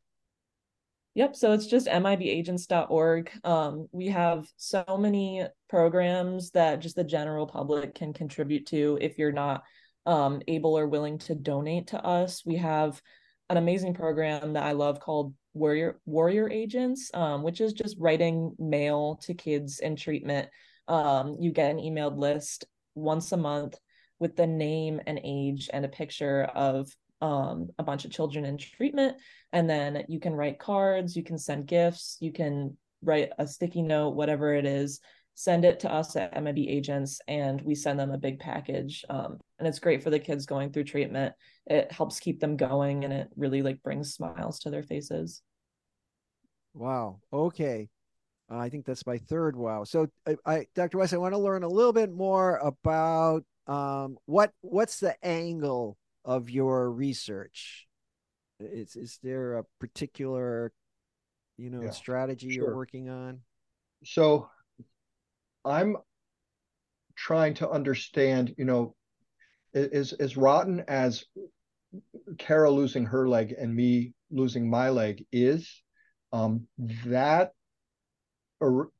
Yep. 1.16 1.36
So 1.36 1.54
it's 1.54 1.68
just 1.68 1.88
mibagents.org. 1.88 3.32
Um, 3.44 3.88
we 3.92 4.08
have 4.08 4.48
so 4.58 4.86
many 4.98 5.46
programs 5.68 6.52
that 6.52 6.80
just 6.80 6.96
the 6.96 7.04
general 7.04 7.48
public 7.48 7.96
can 7.96 8.14
contribute 8.14 8.68
to 8.68 8.98
if 9.02 9.18
you're 9.18 9.32
not 9.32 9.64
um, 10.06 10.42
able 10.48 10.78
or 10.78 10.88
willing 10.88 11.18
to 11.20 11.36
donate 11.36 11.88
to 11.88 12.04
us. 12.04 12.46
We 12.46 12.58
have 12.58 13.02
an 13.50 13.58
amazing 13.58 13.96
program 13.96 14.54
that 14.54 14.64
I 14.64 14.74
love 14.74 15.00
called 15.00 15.34
Warrior 15.54 16.00
Warrior 16.06 16.50
Agents, 16.50 17.10
um, 17.14 17.44
which 17.44 17.60
is 17.60 17.74
just 17.74 17.98
writing 18.00 18.56
mail 18.60 19.20
to 19.24 19.34
kids 19.34 19.80
in 19.80 19.96
treatment. 19.96 20.50
Um, 20.88 21.36
you 21.40 21.52
get 21.52 21.72
an 21.72 21.78
emailed 21.78 22.18
list 22.18 22.66
once 22.96 23.32
a 23.32 23.38
month 23.38 23.78
with 24.20 24.36
the 24.36 24.48
name 24.48 25.02
and 25.08 25.20
age 25.24 25.70
and 25.72 25.86
a 25.86 25.90
picture 25.90 26.44
of 26.44 26.90
um, 27.22 27.70
a 27.78 27.84
bunch 27.84 28.06
of 28.06 28.12
children 28.12 28.46
in 28.46 28.58
treatment. 28.58 29.18
And 29.52 29.70
then 29.70 30.04
you 30.08 30.20
can 30.20 30.34
write 30.34 30.60
cards, 30.60 31.16
you 31.16 31.24
can 31.24 31.38
send 31.38 31.68
gifts, 31.68 32.18
you 32.20 32.32
can 32.32 32.78
write 33.02 33.30
a 33.38 33.48
sticky 33.48 33.82
note, 33.82 34.16
whatever 34.16 34.54
it 34.54 34.66
is, 34.66 35.00
send 35.40 35.64
it 35.64 35.80
to 35.80 35.92
us 35.92 36.16
at 36.18 36.42
MIB 36.42 36.58
agents, 36.68 37.22
and 37.28 37.62
we 37.62 37.74
send 37.74 37.98
them 37.98 38.12
a 38.12 38.18
big 38.18 38.40
package. 38.40 39.06
Um, 39.10 39.40
and 39.58 39.68
it's 39.68 39.80
great 39.80 40.04
for 40.04 40.10
the 40.10 40.20
kids 40.20 40.46
going 40.46 40.72
through 40.72 40.84
treatment. 40.84 41.34
It 41.66 41.92
helps 41.92 42.20
keep 42.20 42.40
them 42.42 42.58
going, 42.58 43.06
and 43.06 43.14
it 43.14 43.30
really 43.38 43.62
like 43.62 43.82
brings 43.82 44.14
smiles 44.14 44.60
to 44.60 44.70
their 44.70 44.84
faces. 44.84 45.42
Wow. 46.74 47.20
Okay. 47.32 47.88
Uh, 48.52 48.58
I 48.58 48.70
think 48.70 48.86
that's 48.86 49.06
my 49.06 49.18
third 49.18 49.56
wow. 49.56 49.86
So, 49.86 50.08
I, 50.28 50.36
I, 50.46 50.66
Dr. 50.76 50.98
Weiss, 50.98 51.14
I 51.14 51.18
want 51.18 51.34
to 51.34 51.40
learn 51.40 51.64
a 51.64 51.70
little 51.70 51.94
bit 51.94 52.12
more 52.12 52.58
about 52.58 53.44
um, 53.68 54.18
what 54.26 54.52
what's 54.62 55.00
the 55.00 55.16
angle 55.26 55.96
of 56.26 56.50
your 56.50 56.92
research? 56.92 57.88
Is 58.60 58.96
is 58.96 59.20
there 59.24 59.58
a 59.58 59.64
particular, 59.80 60.74
you 61.58 61.70
know, 61.70 61.84
yeah, 61.84 61.92
strategy 61.92 62.52
sure. 62.52 62.66
you're 62.66 62.76
working 62.76 63.10
on? 63.10 63.40
So, 64.04 64.50
I'm 65.64 65.98
trying 67.16 67.54
to 67.56 67.70
understand. 67.70 68.54
You 68.58 68.66
know, 68.66 68.96
is 69.74 70.14
as 70.14 70.36
rotten 70.36 70.84
as 70.88 71.24
Kara 72.38 72.70
losing 72.70 73.06
her 73.06 73.28
leg 73.28 73.54
and 73.58 73.74
me 73.74 74.14
losing 74.32 74.70
my 74.70 74.90
leg 74.90 75.26
is, 75.32 75.82
um, 76.32 76.68
that 77.06 77.54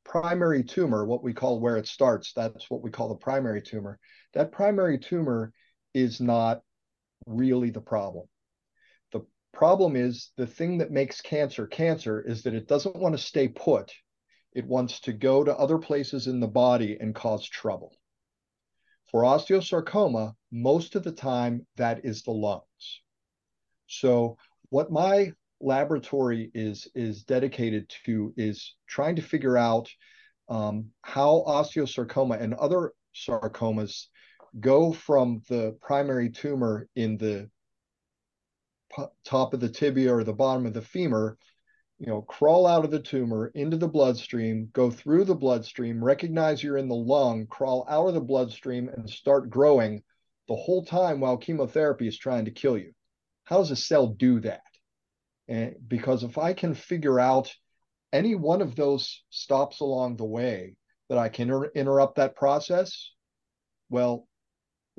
primary 0.04 0.64
tumor, 0.64 1.04
what 1.04 1.22
we 1.22 1.32
call 1.34 1.60
where 1.60 1.76
it 1.76 1.86
starts, 1.86 2.32
that's 2.32 2.70
what 2.70 2.82
we 2.82 2.90
call 2.90 3.08
the 3.08 3.14
primary 3.14 3.62
tumor. 3.62 3.98
That 4.34 4.52
primary 4.52 4.98
tumor 4.98 5.52
is 5.92 6.20
not 6.20 6.62
really 7.26 7.70
the 7.70 7.80
problem. 7.80 8.26
The 9.12 9.22
problem 9.52 9.96
is 9.96 10.32
the 10.36 10.46
thing 10.46 10.78
that 10.78 10.90
makes 10.90 11.20
cancer 11.20 11.66
cancer 11.66 12.20
is 12.20 12.42
that 12.42 12.54
it 12.54 12.68
doesn't 12.68 12.96
want 12.96 13.14
to 13.14 13.22
stay 13.22 13.48
put. 13.48 13.92
It 14.52 14.66
wants 14.66 15.00
to 15.00 15.12
go 15.12 15.44
to 15.44 15.56
other 15.56 15.78
places 15.78 16.26
in 16.26 16.40
the 16.40 16.48
body 16.48 16.96
and 17.00 17.14
cause 17.14 17.46
trouble. 17.46 17.96
For 19.10 19.22
osteosarcoma, 19.22 20.34
most 20.52 20.94
of 20.94 21.02
the 21.02 21.12
time 21.12 21.66
that 21.76 22.04
is 22.04 22.22
the 22.22 22.32
lungs. 22.32 23.00
So 23.86 24.36
what 24.68 24.92
my 24.92 25.32
laboratory 25.60 26.50
is 26.54 26.88
is 26.94 27.24
dedicated 27.24 27.92
to 28.06 28.32
is 28.36 28.74
trying 28.86 29.16
to 29.16 29.22
figure 29.22 29.58
out 29.58 29.88
um, 30.48 30.90
how 31.02 31.44
osteosarcoma 31.46 32.40
and 32.40 32.54
other 32.54 32.92
sarcomas 33.14 34.06
go 34.58 34.92
from 34.92 35.42
the 35.48 35.76
primary 35.80 36.30
tumor 36.30 36.88
in 36.96 37.16
the 37.16 37.48
top 39.24 39.54
of 39.54 39.60
the 39.60 39.68
tibia 39.68 40.12
or 40.12 40.24
the 40.24 40.32
bottom 40.32 40.66
of 40.66 40.74
the 40.74 40.82
femur 40.82 41.38
you 42.00 42.06
know 42.06 42.22
crawl 42.22 42.66
out 42.66 42.84
of 42.84 42.90
the 42.90 43.00
tumor 43.00 43.52
into 43.54 43.76
the 43.76 43.86
bloodstream 43.86 44.68
go 44.72 44.90
through 44.90 45.24
the 45.24 45.34
bloodstream 45.34 46.02
recognize 46.02 46.62
you're 46.62 46.76
in 46.76 46.88
the 46.88 46.94
lung 46.94 47.46
crawl 47.46 47.86
out 47.88 48.08
of 48.08 48.14
the 48.14 48.20
bloodstream 48.20 48.88
and 48.88 49.08
start 49.08 49.48
growing 49.48 50.02
the 50.50 50.56
whole 50.56 50.84
time 50.84 51.20
while 51.20 51.36
chemotherapy 51.36 52.08
is 52.08 52.18
trying 52.18 52.44
to 52.44 52.50
kill 52.50 52.76
you. 52.76 52.92
How 53.44 53.58
does 53.58 53.70
a 53.70 53.76
cell 53.76 54.08
do 54.08 54.40
that? 54.40 54.62
And 55.48 55.76
because 55.86 56.22
if 56.24 56.38
i 56.38 56.52
can 56.52 56.74
figure 56.74 57.18
out 57.18 57.52
any 58.12 58.34
one 58.34 58.62
of 58.62 58.74
those 58.76 59.22
stops 59.30 59.80
along 59.80 60.16
the 60.16 60.24
way 60.24 60.76
that 61.08 61.18
i 61.18 61.28
can 61.28 61.48
inter- 61.48 61.70
interrupt 61.74 62.16
that 62.16 62.36
process 62.36 63.10
well 63.88 64.28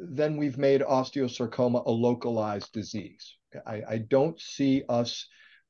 then 0.02 0.38
we've 0.38 0.58
made 0.58 0.82
osteosarcoma 0.82 1.86
a 1.86 1.92
localized 1.92 2.72
disease. 2.74 3.38
I, 3.66 3.84
I 3.88 3.98
don't 4.00 4.40
see 4.40 4.84
us, 4.90 5.28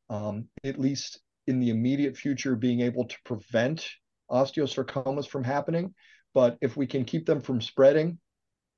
um, 0.09 0.47
at 0.63 0.79
least 0.79 1.19
in 1.47 1.59
the 1.59 1.69
immediate 1.69 2.15
future, 2.15 2.55
being 2.55 2.81
able 2.81 3.05
to 3.05 3.15
prevent 3.25 3.87
osteosarcomas 4.29 5.27
from 5.27 5.43
happening. 5.43 5.93
But 6.33 6.57
if 6.61 6.77
we 6.77 6.87
can 6.87 7.03
keep 7.03 7.25
them 7.25 7.41
from 7.41 7.59
spreading, 7.59 8.19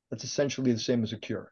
that's 0.10 0.24
essentially 0.24 0.72
the 0.72 0.80
same 0.80 1.04
as 1.04 1.14
a 1.14 1.18
cure. 1.18 1.52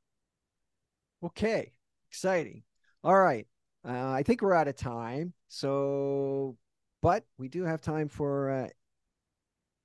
Okay, 1.24 1.74
exciting. 2.10 2.64
All 3.04 3.18
right. 3.18 3.48
Uh, 3.88 4.10
I 4.10 4.24
think 4.24 4.42
we're 4.42 4.54
out 4.54 4.68
of 4.68 4.76
time. 4.76 5.34
So, 5.48 6.58
but 7.02 7.26
we 7.38 7.50
do 7.50 7.64
have 7.64 7.82
time 7.82 8.08
for 8.08 8.50
uh, 8.50 8.68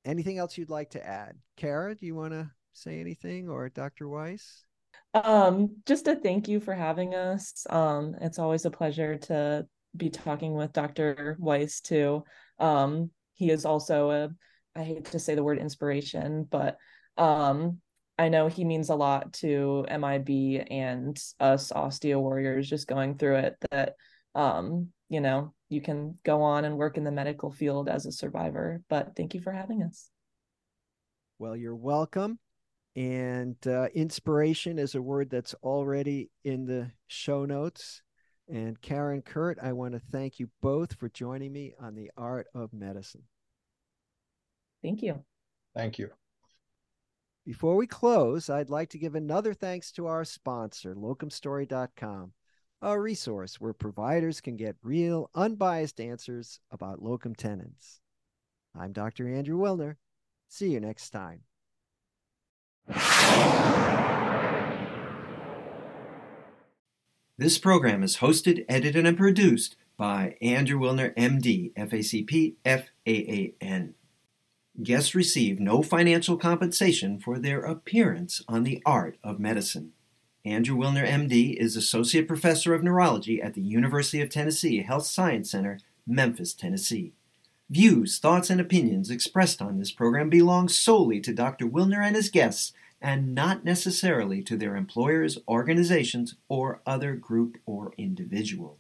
anything 0.04 0.38
else 0.38 0.56
you'd 0.56 0.70
like 0.70 0.90
to 0.90 1.06
add. 1.06 1.36
Kara, 1.56 1.94
do 1.94 2.06
you 2.06 2.14
want 2.14 2.32
to 2.32 2.50
say 2.76 3.00
anything 3.00 3.48
or 3.48 3.68
Dr. 3.68 4.08
Weiss? 4.08 4.64
Um, 5.14 5.76
just 5.86 6.08
a 6.08 6.16
thank 6.16 6.48
you 6.48 6.60
for 6.60 6.74
having 6.74 7.14
us. 7.14 7.66
Um, 7.70 8.14
it's 8.20 8.38
always 8.38 8.64
a 8.64 8.70
pleasure 8.70 9.16
to 9.18 9.66
be 9.96 10.10
talking 10.10 10.54
with 10.54 10.72
Dr. 10.72 11.36
Weiss 11.38 11.80
too. 11.80 12.24
Um, 12.58 13.10
he 13.34 13.50
is 13.50 13.64
also 13.64 14.10
a, 14.10 14.28
I 14.74 14.82
hate 14.82 15.06
to 15.06 15.18
say 15.18 15.34
the 15.34 15.42
word 15.42 15.58
inspiration, 15.58 16.46
but 16.50 16.76
um, 17.16 17.78
I 18.18 18.28
know 18.28 18.48
he 18.48 18.64
means 18.64 18.90
a 18.90 18.94
lot 18.94 19.32
to 19.34 19.86
MIB 19.88 20.66
and 20.70 21.18
us 21.40 21.72
osteo 21.72 22.20
warriors 22.20 22.68
just 22.68 22.86
going 22.86 23.16
through 23.16 23.36
it 23.36 23.56
that 23.70 23.94
um, 24.34 24.88
you 25.08 25.20
know, 25.20 25.54
you 25.68 25.80
can 25.80 26.18
go 26.24 26.42
on 26.42 26.64
and 26.64 26.76
work 26.76 26.96
in 26.96 27.04
the 27.04 27.10
medical 27.10 27.50
field 27.50 27.88
as 27.88 28.06
a 28.06 28.12
survivor. 28.12 28.82
But 28.88 29.16
thank 29.16 29.34
you 29.34 29.40
for 29.40 29.52
having 29.52 29.82
us. 29.82 30.10
Well, 31.38 31.56
you're 31.56 31.76
welcome. 31.76 32.38
And 32.96 33.56
uh, 33.66 33.88
inspiration 33.94 34.78
is 34.78 34.94
a 34.94 35.02
word 35.02 35.28
that's 35.28 35.54
already 35.62 36.30
in 36.44 36.64
the 36.64 36.90
show 37.06 37.44
notes. 37.44 38.00
And 38.48 38.80
Kara 38.80 39.12
and 39.12 39.24
Kurt, 39.24 39.58
I 39.62 39.74
want 39.74 39.92
to 39.92 40.00
thank 40.00 40.40
you 40.40 40.48
both 40.62 40.94
for 40.94 41.10
joining 41.10 41.52
me 41.52 41.74
on 41.78 41.94
the 41.94 42.10
art 42.16 42.46
of 42.54 42.72
medicine. 42.72 43.24
Thank 44.82 45.02
you. 45.02 45.22
Thank 45.74 45.98
you. 45.98 46.10
Before 47.44 47.76
we 47.76 47.86
close, 47.86 48.48
I'd 48.48 48.70
like 48.70 48.88
to 48.90 48.98
give 48.98 49.14
another 49.14 49.52
thanks 49.52 49.92
to 49.92 50.06
our 50.06 50.24
sponsor, 50.24 50.94
locumstory.com, 50.94 52.32
a 52.82 53.00
resource 53.00 53.60
where 53.60 53.72
providers 53.72 54.40
can 54.40 54.56
get 54.56 54.76
real, 54.82 55.30
unbiased 55.34 56.00
answers 56.00 56.60
about 56.70 57.02
locum 57.02 57.34
tenens. 57.34 58.00
I'm 58.74 58.92
Dr. 58.92 59.28
Andrew 59.28 59.58
Wilner. 59.58 59.96
See 60.48 60.70
you 60.70 60.80
next 60.80 61.10
time. 61.10 61.45
This 67.38 67.58
program 67.58 68.02
is 68.02 68.18
hosted, 68.18 68.64
edited, 68.68 69.06
and 69.06 69.16
produced 69.16 69.76
by 69.96 70.36
Andrew 70.40 70.78
Wilner, 70.78 71.14
MD, 71.16 71.74
FACP, 71.74 72.54
FAAN. 72.64 73.94
Guests 74.82 75.14
receive 75.14 75.58
no 75.58 75.82
financial 75.82 76.36
compensation 76.36 77.18
for 77.18 77.38
their 77.38 77.60
appearance 77.60 78.42
on 78.48 78.64
the 78.64 78.82
art 78.86 79.18
of 79.24 79.38
medicine. 79.40 79.92
Andrew 80.44 80.76
Wilner, 80.76 81.06
MD, 81.06 81.56
is 81.56 81.76
Associate 81.76 82.26
Professor 82.28 82.72
of 82.72 82.82
Neurology 82.84 83.42
at 83.42 83.54
the 83.54 83.62
University 83.62 84.20
of 84.22 84.30
Tennessee 84.30 84.82
Health 84.82 85.06
Science 85.06 85.50
Center, 85.50 85.78
Memphis, 86.06 86.54
Tennessee. 86.54 87.15
Views, 87.68 88.18
thoughts, 88.18 88.48
and 88.48 88.60
opinions 88.60 89.10
expressed 89.10 89.60
on 89.60 89.76
this 89.76 89.90
program 89.90 90.30
belong 90.30 90.68
solely 90.68 91.20
to 91.20 91.32
Dr. 91.32 91.66
Wilner 91.66 92.04
and 92.04 92.14
his 92.14 92.30
guests 92.30 92.72
and 93.00 93.34
not 93.34 93.64
necessarily 93.64 94.42
to 94.42 94.56
their 94.56 94.76
employers, 94.76 95.38
organizations, 95.48 96.36
or 96.48 96.80
other 96.86 97.14
group 97.14 97.58
or 97.66 97.92
individual. 97.98 98.78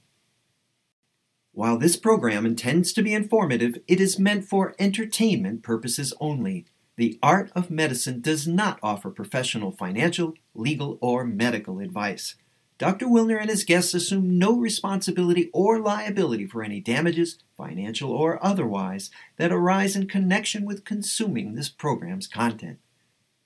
While 1.52 1.78
this 1.78 1.96
program 1.96 2.46
intends 2.46 2.92
to 2.92 3.02
be 3.02 3.14
informative, 3.14 3.78
it 3.88 4.00
is 4.00 4.18
meant 4.18 4.44
for 4.44 4.74
entertainment 4.78 5.62
purposes 5.62 6.14
only. 6.20 6.66
The 6.96 7.18
art 7.22 7.50
of 7.54 7.70
medicine 7.70 8.20
does 8.20 8.46
not 8.46 8.78
offer 8.82 9.10
professional 9.10 9.72
financial, 9.72 10.34
legal, 10.54 10.98
or 11.00 11.24
medical 11.24 11.80
advice. 11.80 12.36
Dr. 12.78 13.06
Wilner 13.06 13.40
and 13.40 13.48
his 13.48 13.64
guests 13.64 13.94
assume 13.94 14.38
no 14.38 14.58
responsibility 14.58 15.48
or 15.54 15.80
liability 15.80 16.46
for 16.46 16.62
any 16.62 16.78
damages, 16.80 17.38
financial 17.56 18.10
or 18.10 18.38
otherwise, 18.44 19.10
that 19.38 19.50
arise 19.50 19.96
in 19.96 20.06
connection 20.06 20.66
with 20.66 20.84
consuming 20.84 21.54
this 21.54 21.70
program's 21.70 22.26
content. 22.26 22.78